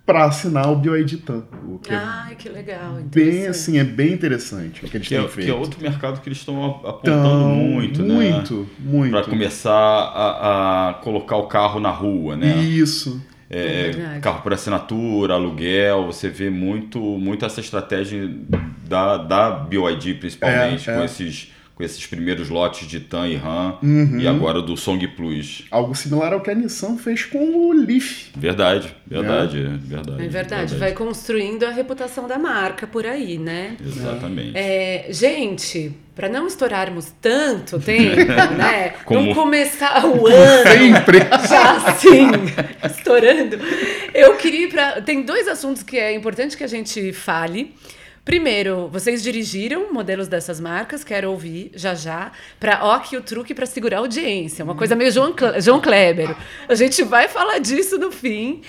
[0.07, 1.45] para assinar o Bioeditan.
[1.69, 2.95] O que Ai, é que legal.
[3.13, 5.47] Bem assim, é bem interessante o que eles que têm é, feito.
[5.47, 8.15] Que é outro mercado que eles estão apontando então, muito, né?
[8.15, 9.11] Muito, muito.
[9.11, 12.57] Para começar a, a, colocar o carro na rua, né?
[12.57, 13.21] Isso.
[13.49, 18.29] É, é carro por assinatura, aluguel, você vê muito, muito essa estratégia
[18.87, 21.05] da, da BYD, principalmente, é, com, é.
[21.05, 24.19] Esses, com esses primeiros lotes de TAN e RAM, uhum.
[24.19, 25.67] e agora do Song Plus.
[25.71, 28.31] Algo similar ao que a Nissan fez com o Leaf.
[28.35, 29.63] Verdade, verdade, é.
[29.63, 29.85] verdade.
[29.85, 33.77] É verdade, verdade, vai construindo a reputação da marca por aí, né?
[33.79, 34.53] Exatamente.
[34.55, 38.25] É, gente, para não estourarmos tanto tempo,
[38.57, 38.95] né?
[39.05, 39.27] Como...
[39.27, 41.19] Não começar o ano Sempre.
[41.47, 42.31] já assim,
[42.91, 43.59] estourando.
[44.15, 47.75] Eu queria para tem dois assuntos que é importante que a gente fale.
[48.27, 53.67] Primeiro, vocês dirigiram modelos dessas marcas, quero ouvir já já, para ok o truque para
[53.67, 56.35] segurar a audiência, uma coisa meio João, João Kleber.
[56.69, 58.63] A gente vai falar disso no fim,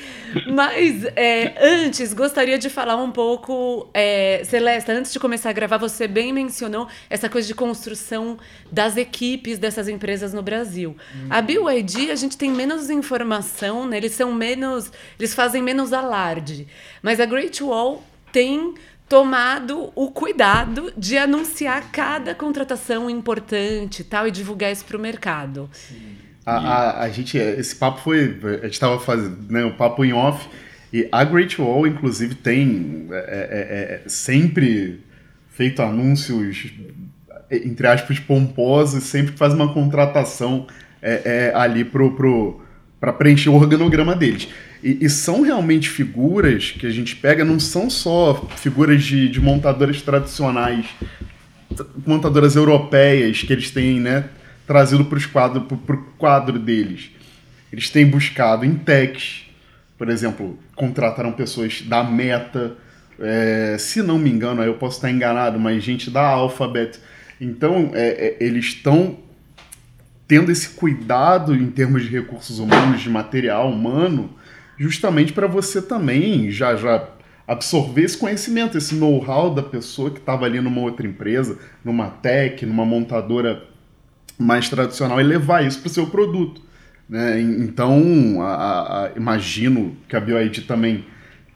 [0.48, 5.78] mas é, antes gostaria de falar um pouco, é, Celeste, antes de começar a gravar,
[5.78, 8.38] você bem mencionou essa coisa de construção
[8.72, 10.96] das equipes dessas empresas no Brasil.
[11.16, 11.28] Hum.
[11.32, 13.98] A BYD, a gente tem menos informação, né?
[13.98, 16.68] eles são menos, eles fazem menos alarde,
[17.02, 18.76] mas a Great Wall tem
[19.08, 25.70] tomado o cuidado de anunciar cada contratação importante tal e divulgar isso para o mercado.
[26.46, 30.14] A, a, a, gente, esse papo foi, a gente estava fazendo né, o papo em
[30.14, 30.48] off
[30.92, 35.04] e a Great Wall, inclusive, tem é, é, é, sempre
[35.50, 36.72] feito anúncios
[37.50, 40.68] entre aspas pomposos, sempre faz uma contratação
[41.02, 42.62] é, é, ali pro, pro,
[43.00, 44.50] para preencher o organograma deles.
[44.84, 49.42] E, e, são realmente figuras que a gente pega, não são só figuras de, de
[49.42, 50.86] montadoras tradicionais,
[52.06, 54.26] montadoras europeias que eles têm né,
[54.68, 57.10] trazido para quadro, o quadro deles.
[57.72, 59.46] Eles têm buscado em techs,
[59.98, 62.76] por exemplo, contrataram pessoas da Meta,
[63.20, 67.00] é, se não me engano, eu posso estar enganado, mas gente da Alphabet.
[67.42, 69.18] Então, é, é, eles estão
[70.28, 74.30] tendo esse cuidado em termos de recursos humanos, de material humano,
[74.78, 77.10] justamente para você também já já
[77.48, 82.66] absorver esse conhecimento, esse know-how da pessoa que estava ali numa outra empresa, numa tech,
[82.66, 83.64] numa montadora
[84.38, 86.62] mais tradicional e levar isso para o seu produto.
[87.10, 87.40] Né?
[87.40, 91.06] Então, a, a, imagino que a BioID também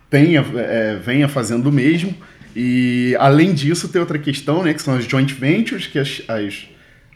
[0.09, 2.15] tenha, é, venha fazendo o mesmo.
[2.55, 6.69] E, além disso, tem outra questão, né, que são as joint ventures, que as, as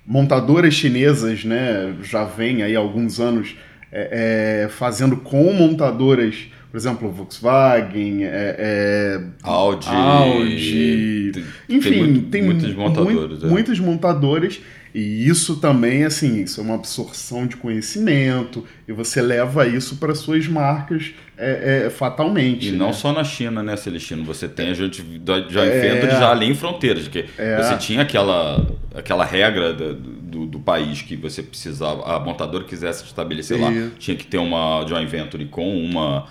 [0.05, 3.55] montadoras chinesas né, já vêm aí há alguns anos
[3.97, 11.31] é, é, fazendo com montadoras, por exemplo, Volkswagen, é, é Audi, Audi
[11.69, 13.29] enfim, tem, tem muitas montadoras.
[13.29, 13.49] Muito, é.
[13.49, 14.59] Muitas montadoras
[14.97, 20.15] e isso também, assim, isso é uma absorção de conhecimento e você leva isso para
[20.15, 22.69] suas marcas é, é, fatalmente.
[22.69, 22.77] E né?
[22.77, 24.23] não só na China, né, Celestino?
[24.23, 25.05] Você tem a gente
[25.49, 27.61] já enfrenta é, já ali em fronteiras, que é.
[27.61, 33.03] você tinha aquela, aquela regra do, do, do, país que você precisava, a montadora quisesse
[33.03, 36.25] estabelecer lá, tinha que ter uma joint venture com uma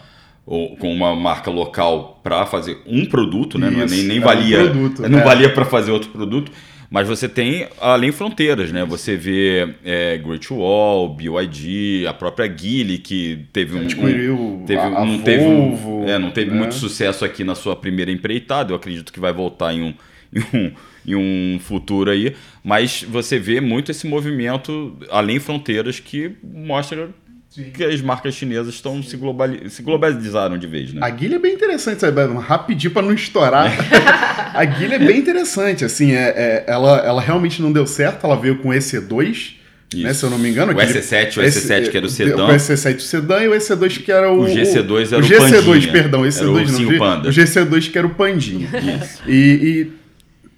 [0.47, 3.69] ou com uma marca local para fazer um produto, né?
[3.69, 6.51] Isso, não é, nem, nem valia, um produto, não valia para fazer outro produto.
[6.95, 8.85] Mas você tem além fronteiras, né?
[8.85, 13.81] Você vê é, Great Wall, BYD, a própria Geely, que teve um.
[13.81, 16.57] um teve, a, a não, teve um, é, não teve né?
[16.57, 18.71] muito sucesso aqui na sua primeira empreitada.
[18.71, 19.95] Eu acredito que vai voltar em um,
[20.33, 20.73] em um,
[21.05, 22.37] em um futuro aí.
[22.63, 27.11] Mas você vê muito esse movimento além fronteiras que mostra
[27.55, 27.71] Sim.
[27.71, 31.01] que as marcas chinesas estão se, globali se globalizaram de vez, né?
[31.01, 32.21] A guilha é bem interessante, sabe?
[32.41, 33.73] Rapidinho para não estourar.
[34.53, 38.35] a guilha é bem interessante, assim, é, é, ela, ela realmente não deu certo, ela
[38.35, 39.53] veio com EC2,
[39.95, 40.73] né, se eu não me engano.
[40.73, 42.47] O EC7, o EC7 que era o sedã.
[42.47, 44.41] O EC7 o sedã e o EC2 que era o...
[44.41, 45.93] O GC2 era o, o GC2, Pandinha.
[45.93, 47.29] perdão, o EC2 não, o, Panda.
[47.29, 48.69] o GC2 que era o Pandinha.
[49.01, 49.23] Isso.
[49.29, 49.93] E, e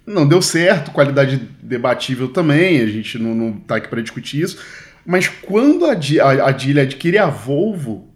[0.07, 4.57] não deu certo, qualidade debatível também, a gente não, não tá aqui para discutir isso.
[5.07, 8.09] Mas quando a, a, a Dilly adquire a Volvo,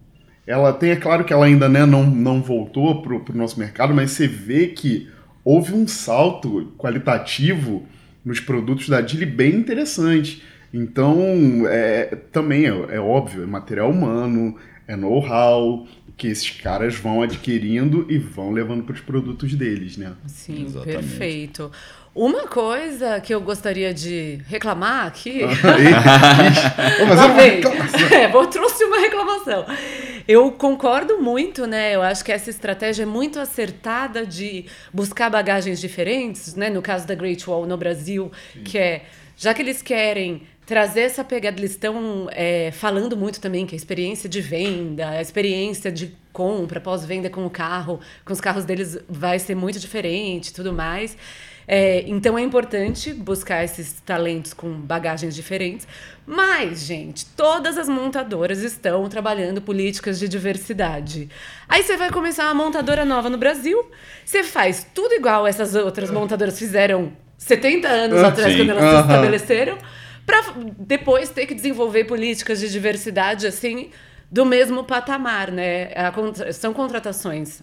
[0.46, 3.94] ela tem, é claro que ela ainda né, não, não voltou para o nosso mercado,
[3.94, 5.08] mas você vê que
[5.42, 7.86] houve um salto qualitativo
[8.22, 10.42] nos produtos da Dilly bem interessante.
[10.72, 11.18] Então,
[11.66, 18.06] é, também é, é óbvio, é material humano, é know-how, que esses caras vão adquirindo
[18.10, 20.12] e vão levando para os produtos deles, né?
[20.26, 20.98] Sim, Exatamente.
[20.98, 21.72] perfeito.
[22.14, 25.40] Uma coisa que eu gostaria de reclamar aqui.
[25.56, 25.88] Fazer
[27.66, 28.14] uma.
[28.14, 29.64] É, vou trouxe uma reclamação.
[30.28, 31.94] Eu concordo muito, né?
[31.94, 36.68] Eu acho que essa estratégia é muito acertada de buscar bagagens diferentes, né?
[36.68, 38.62] No caso da Great Wall no Brasil, Sim.
[38.62, 39.02] que é
[39.36, 43.76] já que eles querem trazer essa pegada, eles estão é, falando muito também que a
[43.76, 48.98] experiência de venda, a experiência de compra, pós-venda com o carro, com os carros deles
[49.08, 51.16] vai ser muito diferente, tudo mais.
[51.74, 55.88] É, então é importante buscar esses talentos com bagagens diferentes.
[56.26, 61.30] Mas, gente, todas as montadoras estão trabalhando políticas de diversidade.
[61.66, 63.90] Aí você vai começar uma montadora nova no Brasil,
[64.22, 68.58] você faz tudo igual essas outras montadoras fizeram 70 anos ah, atrás, sim.
[68.58, 69.78] quando elas se estabeleceram,
[70.26, 70.42] para
[70.78, 73.88] depois ter que desenvolver políticas de diversidade assim
[74.30, 75.88] do mesmo patamar, né?
[76.52, 77.62] são contratações.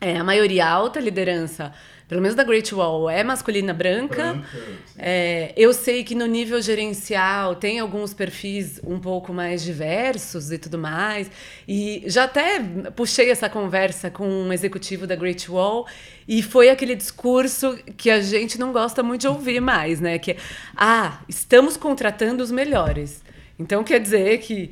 [0.00, 1.72] É, a maioria alta liderança
[2.08, 4.32] pelo menos da Great Wall, é masculina branca.
[4.32, 4.48] branca
[4.96, 10.56] é, eu sei que no nível gerencial tem alguns perfis um pouco mais diversos e
[10.56, 11.30] tudo mais.
[11.68, 12.60] E já até
[12.96, 15.86] puxei essa conversa com um executivo da Great Wall
[16.26, 20.18] e foi aquele discurso que a gente não gosta muito de ouvir mais, né?
[20.18, 20.36] Que é,
[20.74, 23.22] ah, estamos contratando os melhores.
[23.58, 24.70] Então quer dizer que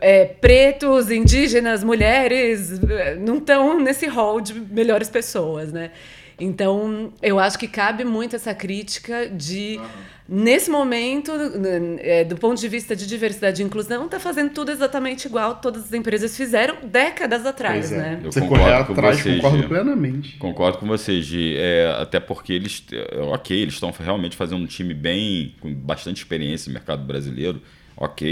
[0.00, 2.80] é, pretos, indígenas, mulheres
[3.20, 5.90] não estão nesse hall de melhores pessoas, né?
[6.40, 10.42] Então, eu acho que cabe muito essa crítica de, uhum.
[10.42, 11.30] nesse momento,
[11.98, 15.84] é, do ponto de vista de diversidade e inclusão, tá fazendo tudo exatamente igual todas
[15.84, 17.96] as empresas fizeram décadas atrás, é.
[17.96, 18.20] né?
[18.24, 20.38] Eu você correr atrás, com concordo plenamente.
[20.38, 21.56] Concordo com você, Gi.
[21.58, 26.16] É, até porque eles, é, ok, eles estão realmente fazendo um time bem, com bastante
[26.22, 27.60] experiência no mercado brasileiro
[28.00, 28.28] ok.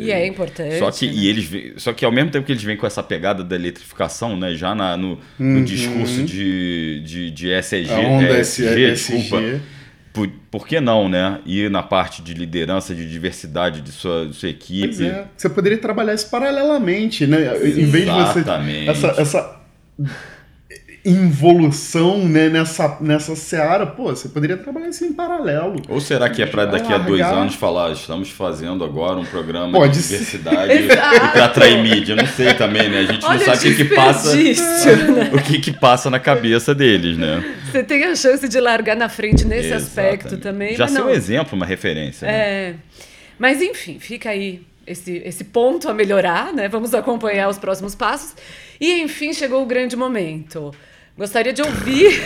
[0.00, 0.78] E é importante.
[0.78, 1.12] Só que, né?
[1.14, 4.36] e eles, só que ao mesmo tempo que eles vêm com essa pegada da eletrificação,
[4.36, 5.60] né, já na, no, uhum.
[5.60, 9.60] no discurso de, de, de SEG, a onda SG, desculpa.
[10.12, 11.40] Por, por, que não, né?
[11.46, 14.88] Ir na parte de liderança, de diversidade de sua, de sua equipe.
[14.88, 15.26] Pois é.
[15.34, 17.38] Você poderia trabalhar isso paralelamente, né?
[17.64, 18.44] Em vez de você.
[18.90, 19.62] Essa, essa
[21.04, 25.82] involução né, nessa, nessa seara, pô, você poderia trabalhar isso em paralelo.
[25.88, 29.72] Ou será que é para daqui a dois anos falar, estamos fazendo agora um programa
[29.72, 32.14] Pode de diversidade e para atrair mídia?
[32.14, 33.00] Não sei também, né?
[33.00, 34.32] A gente Olha não sabe o que, que passa.
[34.42, 35.30] Né?
[35.32, 37.42] O que, que passa na cabeça deles, né?
[37.70, 39.84] Você tem a chance de largar na frente nesse Exatamente.
[39.84, 40.76] aspecto também.
[40.76, 42.26] Já ser um exemplo, uma referência.
[42.26, 42.34] Né?
[42.34, 42.74] É.
[43.38, 46.68] Mas enfim, fica aí esse, esse ponto a melhorar, né?
[46.68, 48.34] Vamos acompanhar os próximos passos.
[48.80, 50.72] E enfim, chegou o grande momento.
[51.16, 52.22] Gostaria de ouvir.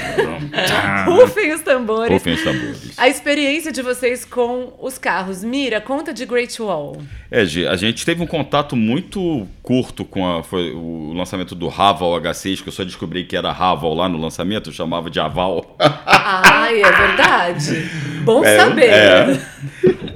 [1.07, 2.13] Rufem os tambores.
[2.13, 2.93] Rufem os tambores.
[2.97, 5.43] A experiência de vocês com os carros.
[5.43, 7.03] Mira, conta de Great Wall.
[7.29, 11.67] É, Gi, a gente teve um contato muito curto com a, foi o lançamento do
[11.67, 15.19] Raval H6, que eu só descobri que era Raval lá no lançamento, eu chamava de
[15.19, 15.77] Aval.
[16.07, 17.91] Ai, é verdade.
[18.25, 18.91] Bom é, saber.
[18.91, 19.41] É.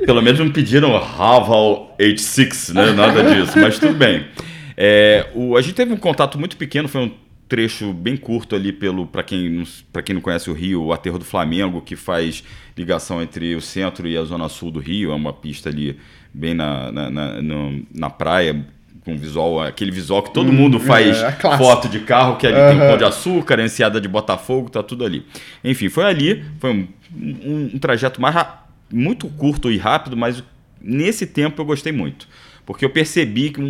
[0.07, 2.93] Pelo menos me pediram Raval H6, né?
[2.93, 4.27] Nada disso, mas tudo bem.
[4.77, 8.73] É, o, a gente teve um contato muito pequeno, foi um trecho bem curto ali
[8.73, 12.45] pelo para quem para quem não conhece o Rio, o aterro do Flamengo que faz
[12.79, 15.99] ligação entre o centro e a zona sul do Rio, é uma pista ali
[16.33, 18.65] bem na na, na, no, na praia
[19.05, 22.57] com visual aquele visual que todo hum, mundo faz é, foto de carro que ali
[22.57, 22.69] uhum.
[22.69, 25.27] tem um pão de açúcar, a enseada de Botafogo, tá tudo ali.
[25.65, 28.37] Enfim, foi ali, foi um, um, um trajeto mais
[28.93, 30.45] muito curto e rápido, mas
[30.81, 32.29] nesse tempo eu gostei muito
[32.71, 33.61] porque eu percebi que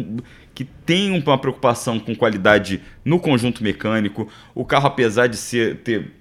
[0.55, 4.29] que tem uma preocupação com qualidade no conjunto mecânico.
[4.55, 6.13] O carro, apesar de ser, ter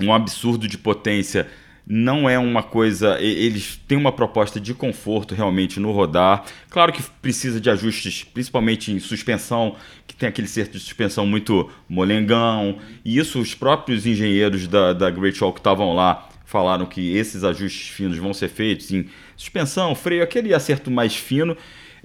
[0.00, 1.46] um absurdo de potência,
[1.86, 3.20] não é uma coisa.
[3.20, 6.44] Eles têm uma proposta de conforto realmente no rodar.
[6.70, 9.76] Claro que precisa de ajustes, principalmente em suspensão,
[10.06, 12.78] que tem aquele certo de suspensão muito molengão.
[13.04, 17.42] E isso os próprios engenheiros da, da Great Wall que estavam lá falaram que esses
[17.42, 19.06] ajustes finos vão ser feitos em
[19.36, 21.56] suspensão, freio, aquele acerto mais fino.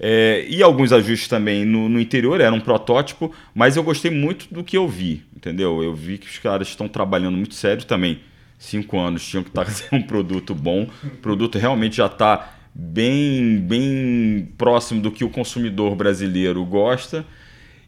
[0.02, 4.46] É, e alguns ajustes também no, no, interior, era um protótipo, mas eu gostei muito
[4.52, 5.82] do que eu vi, entendeu?
[5.82, 8.20] Eu vi que os caras estão trabalhando muito sério também.
[8.58, 10.88] Cinco anos tinham que estar tá fazendo um produto bom.
[11.04, 17.26] O produto realmente já está bem, bem próximo do que o consumidor brasileiro gosta.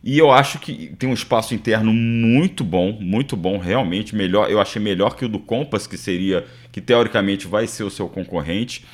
[0.05, 4.51] E eu acho que tem um espaço interno muito bom, muito bom, realmente melhor.
[4.51, 8.09] Eu achei melhor que o do Compass, que seria, que teoricamente vai ser o seu
[8.09, 8.85] concorrente.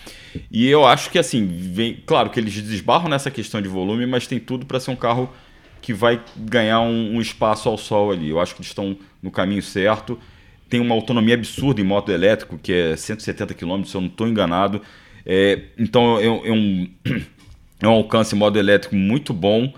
[0.51, 4.27] E eu acho que assim, vem, claro que eles desbarram nessa questão de volume, mas
[4.27, 5.33] tem tudo para ser um carro
[5.81, 8.29] que vai ganhar um, um, espaço ao sol ali.
[8.29, 10.19] Eu acho que eles estão no caminho certo.
[10.69, 14.29] Tem uma autonomia absurda em moto elétrico, que é 170 km, se eu não estou
[14.29, 14.83] enganado.
[15.25, 16.89] É, então é, é, um,
[17.81, 19.73] é um alcance em modo elétrico muito bom.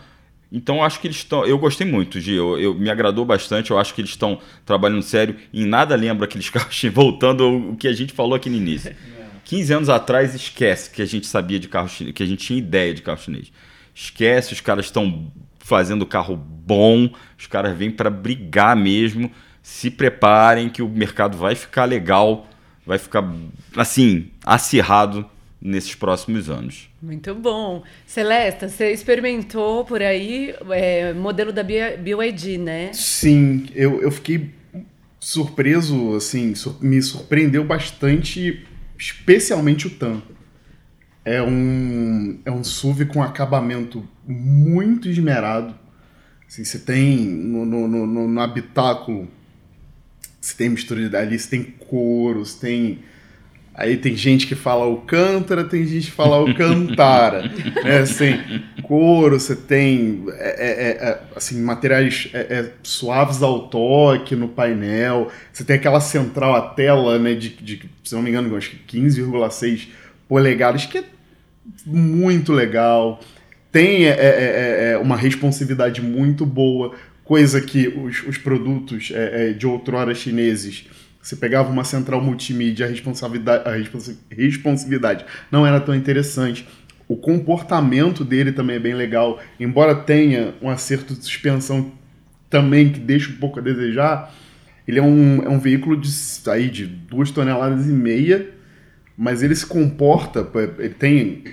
[0.52, 1.44] Então acho que eles estão.
[1.44, 2.34] Eu gostei muito, Gi.
[2.34, 3.70] Eu, eu, me agradou bastante.
[3.70, 5.36] Eu acho que eles estão trabalhando sério.
[5.54, 8.94] Em nada lembra aqueles carros voltando o que a gente falou aqui no início.
[9.44, 12.56] 15 anos atrás, esquece que a gente sabia de carro chinês, que a gente tinha
[12.56, 13.50] ideia de carro chinês.
[13.92, 19.30] Esquece, os caras estão fazendo carro bom, os caras vêm para brigar mesmo.
[19.60, 22.48] Se preparem que o mercado vai ficar legal,
[22.86, 23.28] vai ficar
[23.76, 25.28] assim, acirrado
[25.60, 26.88] nesses próximos anos.
[27.02, 27.82] Muito bom.
[28.06, 32.92] Celesta, você experimentou por aí é, modelo da BYD, né?
[32.92, 34.50] Sim, eu, eu fiquei
[35.18, 38.66] surpreso, assim, me surpreendeu bastante,
[38.98, 40.22] especialmente o TAM.
[41.22, 45.78] É um, é um SUV com acabamento muito esmerado.
[46.48, 49.28] Assim, você tem no, no, no, no habitáculo,
[50.40, 52.98] você tem mistura de ali, você tem couro, você tem
[53.74, 57.42] Aí tem gente que fala Alcântara, tem gente que fala Alcantara.
[57.82, 57.98] né?
[57.98, 58.38] Assim,
[58.82, 64.48] couro, você tem é, é, é, é assim, materiais é, é, suaves ao toque no
[64.48, 65.30] painel.
[65.52, 68.98] Você tem aquela central a tela, né, de, de se não me engano, acho que
[68.98, 69.88] 15,6
[70.28, 71.04] polegadas, que é
[71.86, 73.20] muito legal.
[73.70, 74.06] Tem
[75.00, 76.92] uma responsividade muito boa,
[77.22, 79.12] coisa que os, os produtos
[79.56, 80.86] de outrora chineses
[81.20, 86.66] você pegava uma central multimídia, a responsabilidade, a responsividade não era tão interessante.
[87.06, 91.92] O comportamento dele também é bem legal, embora tenha um acerto de suspensão
[92.48, 94.32] também que deixa um pouco a desejar.
[94.86, 96.08] Ele é um, é um veículo de,
[96.48, 98.48] aí, de duas toneladas e meia,
[99.16, 100.48] mas ele se comporta,
[100.78, 101.44] ele tem,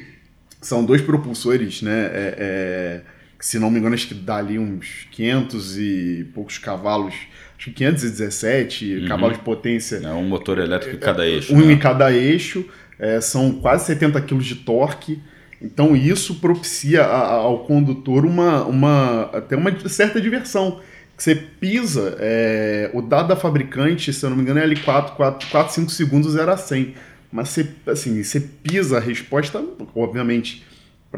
[0.62, 3.02] são dois propulsores, né, é, é,
[3.40, 7.14] se não me engano acho que dá ali uns 500 e poucos cavalos
[7.58, 9.08] acho que 517 uhum.
[9.08, 9.98] cavalos de potência.
[9.98, 11.54] É um motor elétrico em cada eixo.
[11.54, 11.74] Um né?
[11.74, 12.66] em cada eixo,
[13.00, 15.20] é, são quase 70 kg de torque.
[15.62, 20.80] Então isso propicia a, a, ao condutor uma, uma, até uma certa diversão.
[21.18, 25.16] Você pisa, é, o dado da fabricante, se eu não me engano, é ali 4,
[25.16, 26.94] 4, 4 5 segundos era 100.
[27.32, 29.64] Mas você, assim, você pisa a resposta,
[29.96, 30.64] obviamente,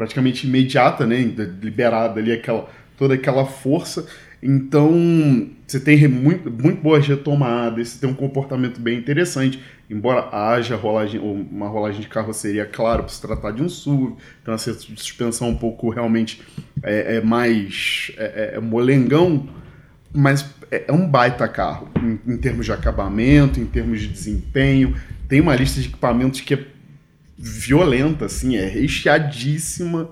[0.00, 1.18] praticamente imediata, né?
[1.60, 4.06] Liberada ali aquela, toda aquela força.
[4.42, 10.74] Então, você tem muito, muito boas retomadas, você tem um comportamento bem interessante, embora haja
[10.74, 15.50] rolagem, uma rolagem de carroceria, claro, por se tratar de um SUV, então essa suspensão
[15.50, 16.40] um pouco realmente
[16.82, 19.46] é, é mais é, é, é molengão,
[20.14, 24.96] mas é, é um baita carro, em, em, termos de acabamento, em termos de desempenho,
[25.28, 26.64] tem uma lista de equipamentos que é
[27.40, 30.10] violenta, assim, é recheadíssima,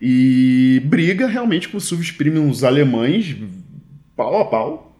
[0.00, 3.34] e briga realmente com os premiums alemães,
[4.14, 4.96] pau a pau.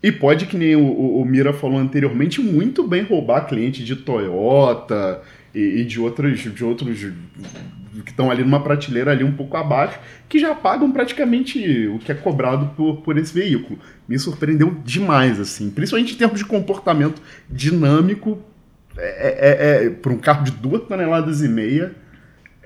[0.00, 3.96] E pode, que nem o, o, o, Mira falou anteriormente, muito bem roubar cliente de
[3.96, 5.20] Toyota
[5.52, 7.00] e, e de, outros, de outros
[8.04, 9.98] que estão ali numa prateleira ali um pouco abaixo,
[10.28, 13.76] que já pagam praticamente o que é cobrado por, por esse veículo.
[14.06, 18.38] Me surpreendeu demais, assim, principalmente em termos de comportamento dinâmico,
[18.98, 21.94] é, é, é para um carro de duas toneladas e meia,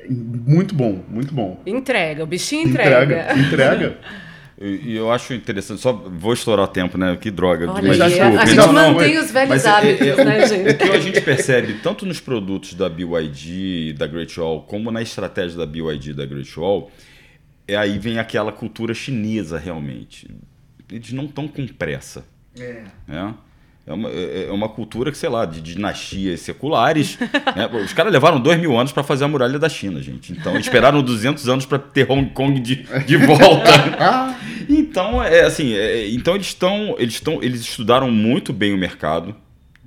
[0.09, 1.61] muito bom, muito bom.
[1.67, 3.03] Entrega, o bichinho entrega.
[3.05, 3.99] Entrega, entrega.
[4.65, 7.17] E eu acho interessante, só vou estourar o tempo, né?
[7.21, 7.69] Que droga.
[7.69, 8.41] Olha, mas, desculpa.
[8.43, 10.71] A gente não, mantém não, os velhos hábitos, é, é, né, gente?
[10.71, 14.93] O que a gente percebe, tanto nos produtos da BYD e da Great Wall, como
[14.93, 16.93] na estratégia da BYD e da Great Wall,
[17.67, 20.31] é aí vem aquela cultura chinesa, realmente.
[20.91, 22.25] Eles não estão com pressa.
[22.57, 22.85] É.
[23.09, 23.35] Né?
[23.85, 27.19] É uma, é, é uma cultura que, sei lá, de dinastias seculares.
[27.57, 27.67] né?
[27.85, 30.33] Os caras levaram dois mil anos para fazer a muralha da China, gente.
[30.33, 33.71] Então, esperaram 200 anos para ter Hong Kong de, de volta.
[34.71, 39.35] então, é assim, é, então eles estão, eles estão, eles estudaram muito bem o mercado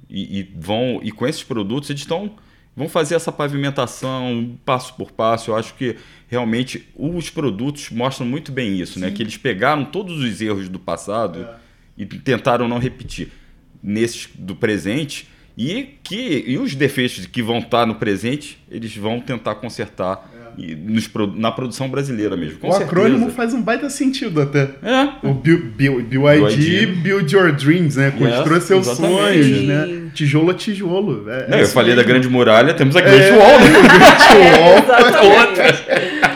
[0.09, 2.31] e, e vão e com esses produtos eles estão
[2.75, 5.51] vão fazer essa pavimentação passo por passo.
[5.51, 5.95] Eu acho que
[6.27, 9.07] realmente os produtos mostram muito bem isso, né?
[9.07, 9.11] Sim.
[9.11, 9.17] né?
[9.17, 11.55] Que eles pegaram todos os erros do passado é.
[11.97, 13.31] e tentaram não repetir
[13.86, 15.27] nesses do presente
[15.57, 20.73] e que e os defeitos que vão estar no presente, eles vão tentar consertar e
[20.73, 22.57] nos, na produção brasileira mesmo.
[22.61, 22.83] o certeza.
[22.83, 24.69] acrônimo faz um baita sentido até.
[24.81, 25.27] É.
[25.27, 28.11] O BYD, Build Your Dreams, né?
[28.11, 29.43] Construa seus exatamente.
[29.43, 30.11] sonhos, né?
[30.13, 31.29] Tijolo a tijolo.
[31.29, 32.03] É, é eu falei mesmo.
[32.03, 33.59] da Grande Muralha, temos a Grande é, Wall.
[33.59, 33.67] Né?
[33.83, 34.75] Grande Wall.
[35.49, 36.34] Outra.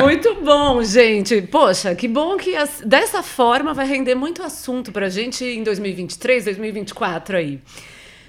[0.00, 1.42] Muito bom, gente.
[1.42, 6.44] Poxa, que bom que as, dessa forma vai render muito assunto pra gente em 2023,
[6.44, 7.60] 2024 aí.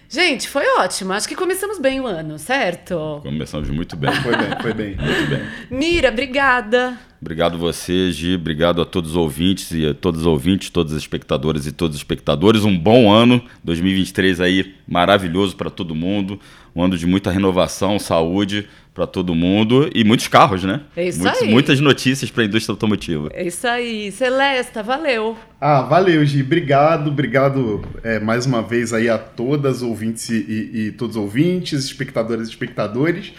[0.09, 1.13] Gente, foi ótimo.
[1.13, 3.20] Acho que começamos bem o ano, certo?
[3.22, 4.11] Começamos muito bem.
[4.11, 4.95] Foi bem, foi bem.
[4.95, 5.41] Muito bem.
[5.70, 6.97] Mira, obrigada.
[7.22, 8.34] Obrigado você, Gi.
[8.34, 11.95] Obrigado a todos os ouvintes e a todos os ouvintes, todos os espectadores e todos
[11.95, 12.63] os espectadores.
[12.63, 16.39] Um bom ano 2023 aí, maravilhoso para todo mundo.
[16.76, 18.67] Um ano de muita renovação, saúde
[19.00, 20.82] para todo mundo e muitos carros, né?
[20.93, 21.50] É isso Muitos, aí.
[21.50, 23.30] Muitas notícias para a indústria automotiva.
[23.32, 24.12] É isso aí.
[24.12, 25.38] Celesta, valeu.
[25.62, 26.41] Ah, valeu, Gi.
[26.41, 31.22] Obrigado, obrigado é, mais uma vez aí a todas ouvintes e, e, e todos os
[31.22, 33.32] ouvintes, espectadoras e espectadores.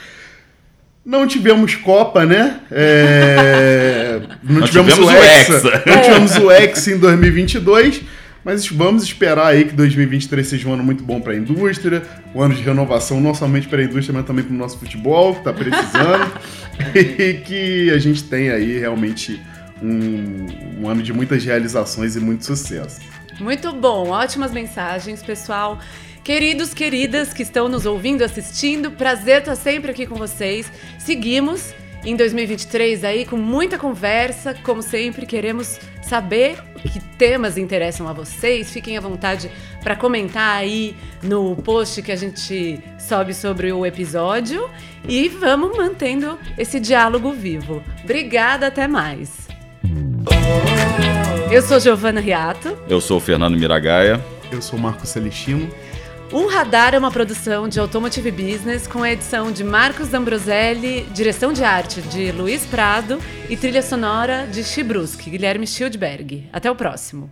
[1.04, 2.60] Não tivemos Copa, né?
[2.70, 4.20] É...
[4.42, 5.52] Não, não, tivemos, tivemos o Hexa.
[5.52, 5.82] Hexa.
[5.86, 8.00] Não tivemos o Hexa em 2022.
[8.44, 12.02] Mas vamos esperar aí que 2023 seja um ano muito bom para a indústria,
[12.34, 15.34] um ano de renovação não somente para a indústria, mas também para o nosso futebol,
[15.34, 16.32] que está precisando,
[16.94, 19.40] e que a gente tenha aí realmente
[19.82, 23.00] um, um ano de muitas realizações e muito sucesso.
[23.38, 25.78] Muito bom, ótimas mensagens, pessoal.
[26.22, 30.70] Queridos, queridas que estão nos ouvindo, assistindo, prazer estar sempre aqui com vocês.
[30.98, 31.74] Seguimos
[32.04, 38.70] em 2023 aí com muita conversa, como sempre, queremos saber que temas interessam a vocês.
[38.70, 39.50] Fiquem à vontade
[39.82, 44.68] para comentar aí no post que a gente sobe sobre o episódio
[45.08, 47.82] e vamos mantendo esse diálogo vivo.
[48.02, 49.48] Obrigada, até mais.
[51.50, 52.78] Eu sou Giovana Riato.
[52.88, 54.24] Eu sou o Fernando Miragaia.
[54.50, 55.70] Eu sou o Marco Celestino.
[56.32, 61.52] Um Radar é uma produção de Automotive Business com a edição de Marcos Ambroselli, direção
[61.52, 63.18] de arte de Luiz Prado
[63.48, 66.48] e trilha sonora de Chibruski, Guilherme Schildberg.
[66.52, 67.28] Até o próximo.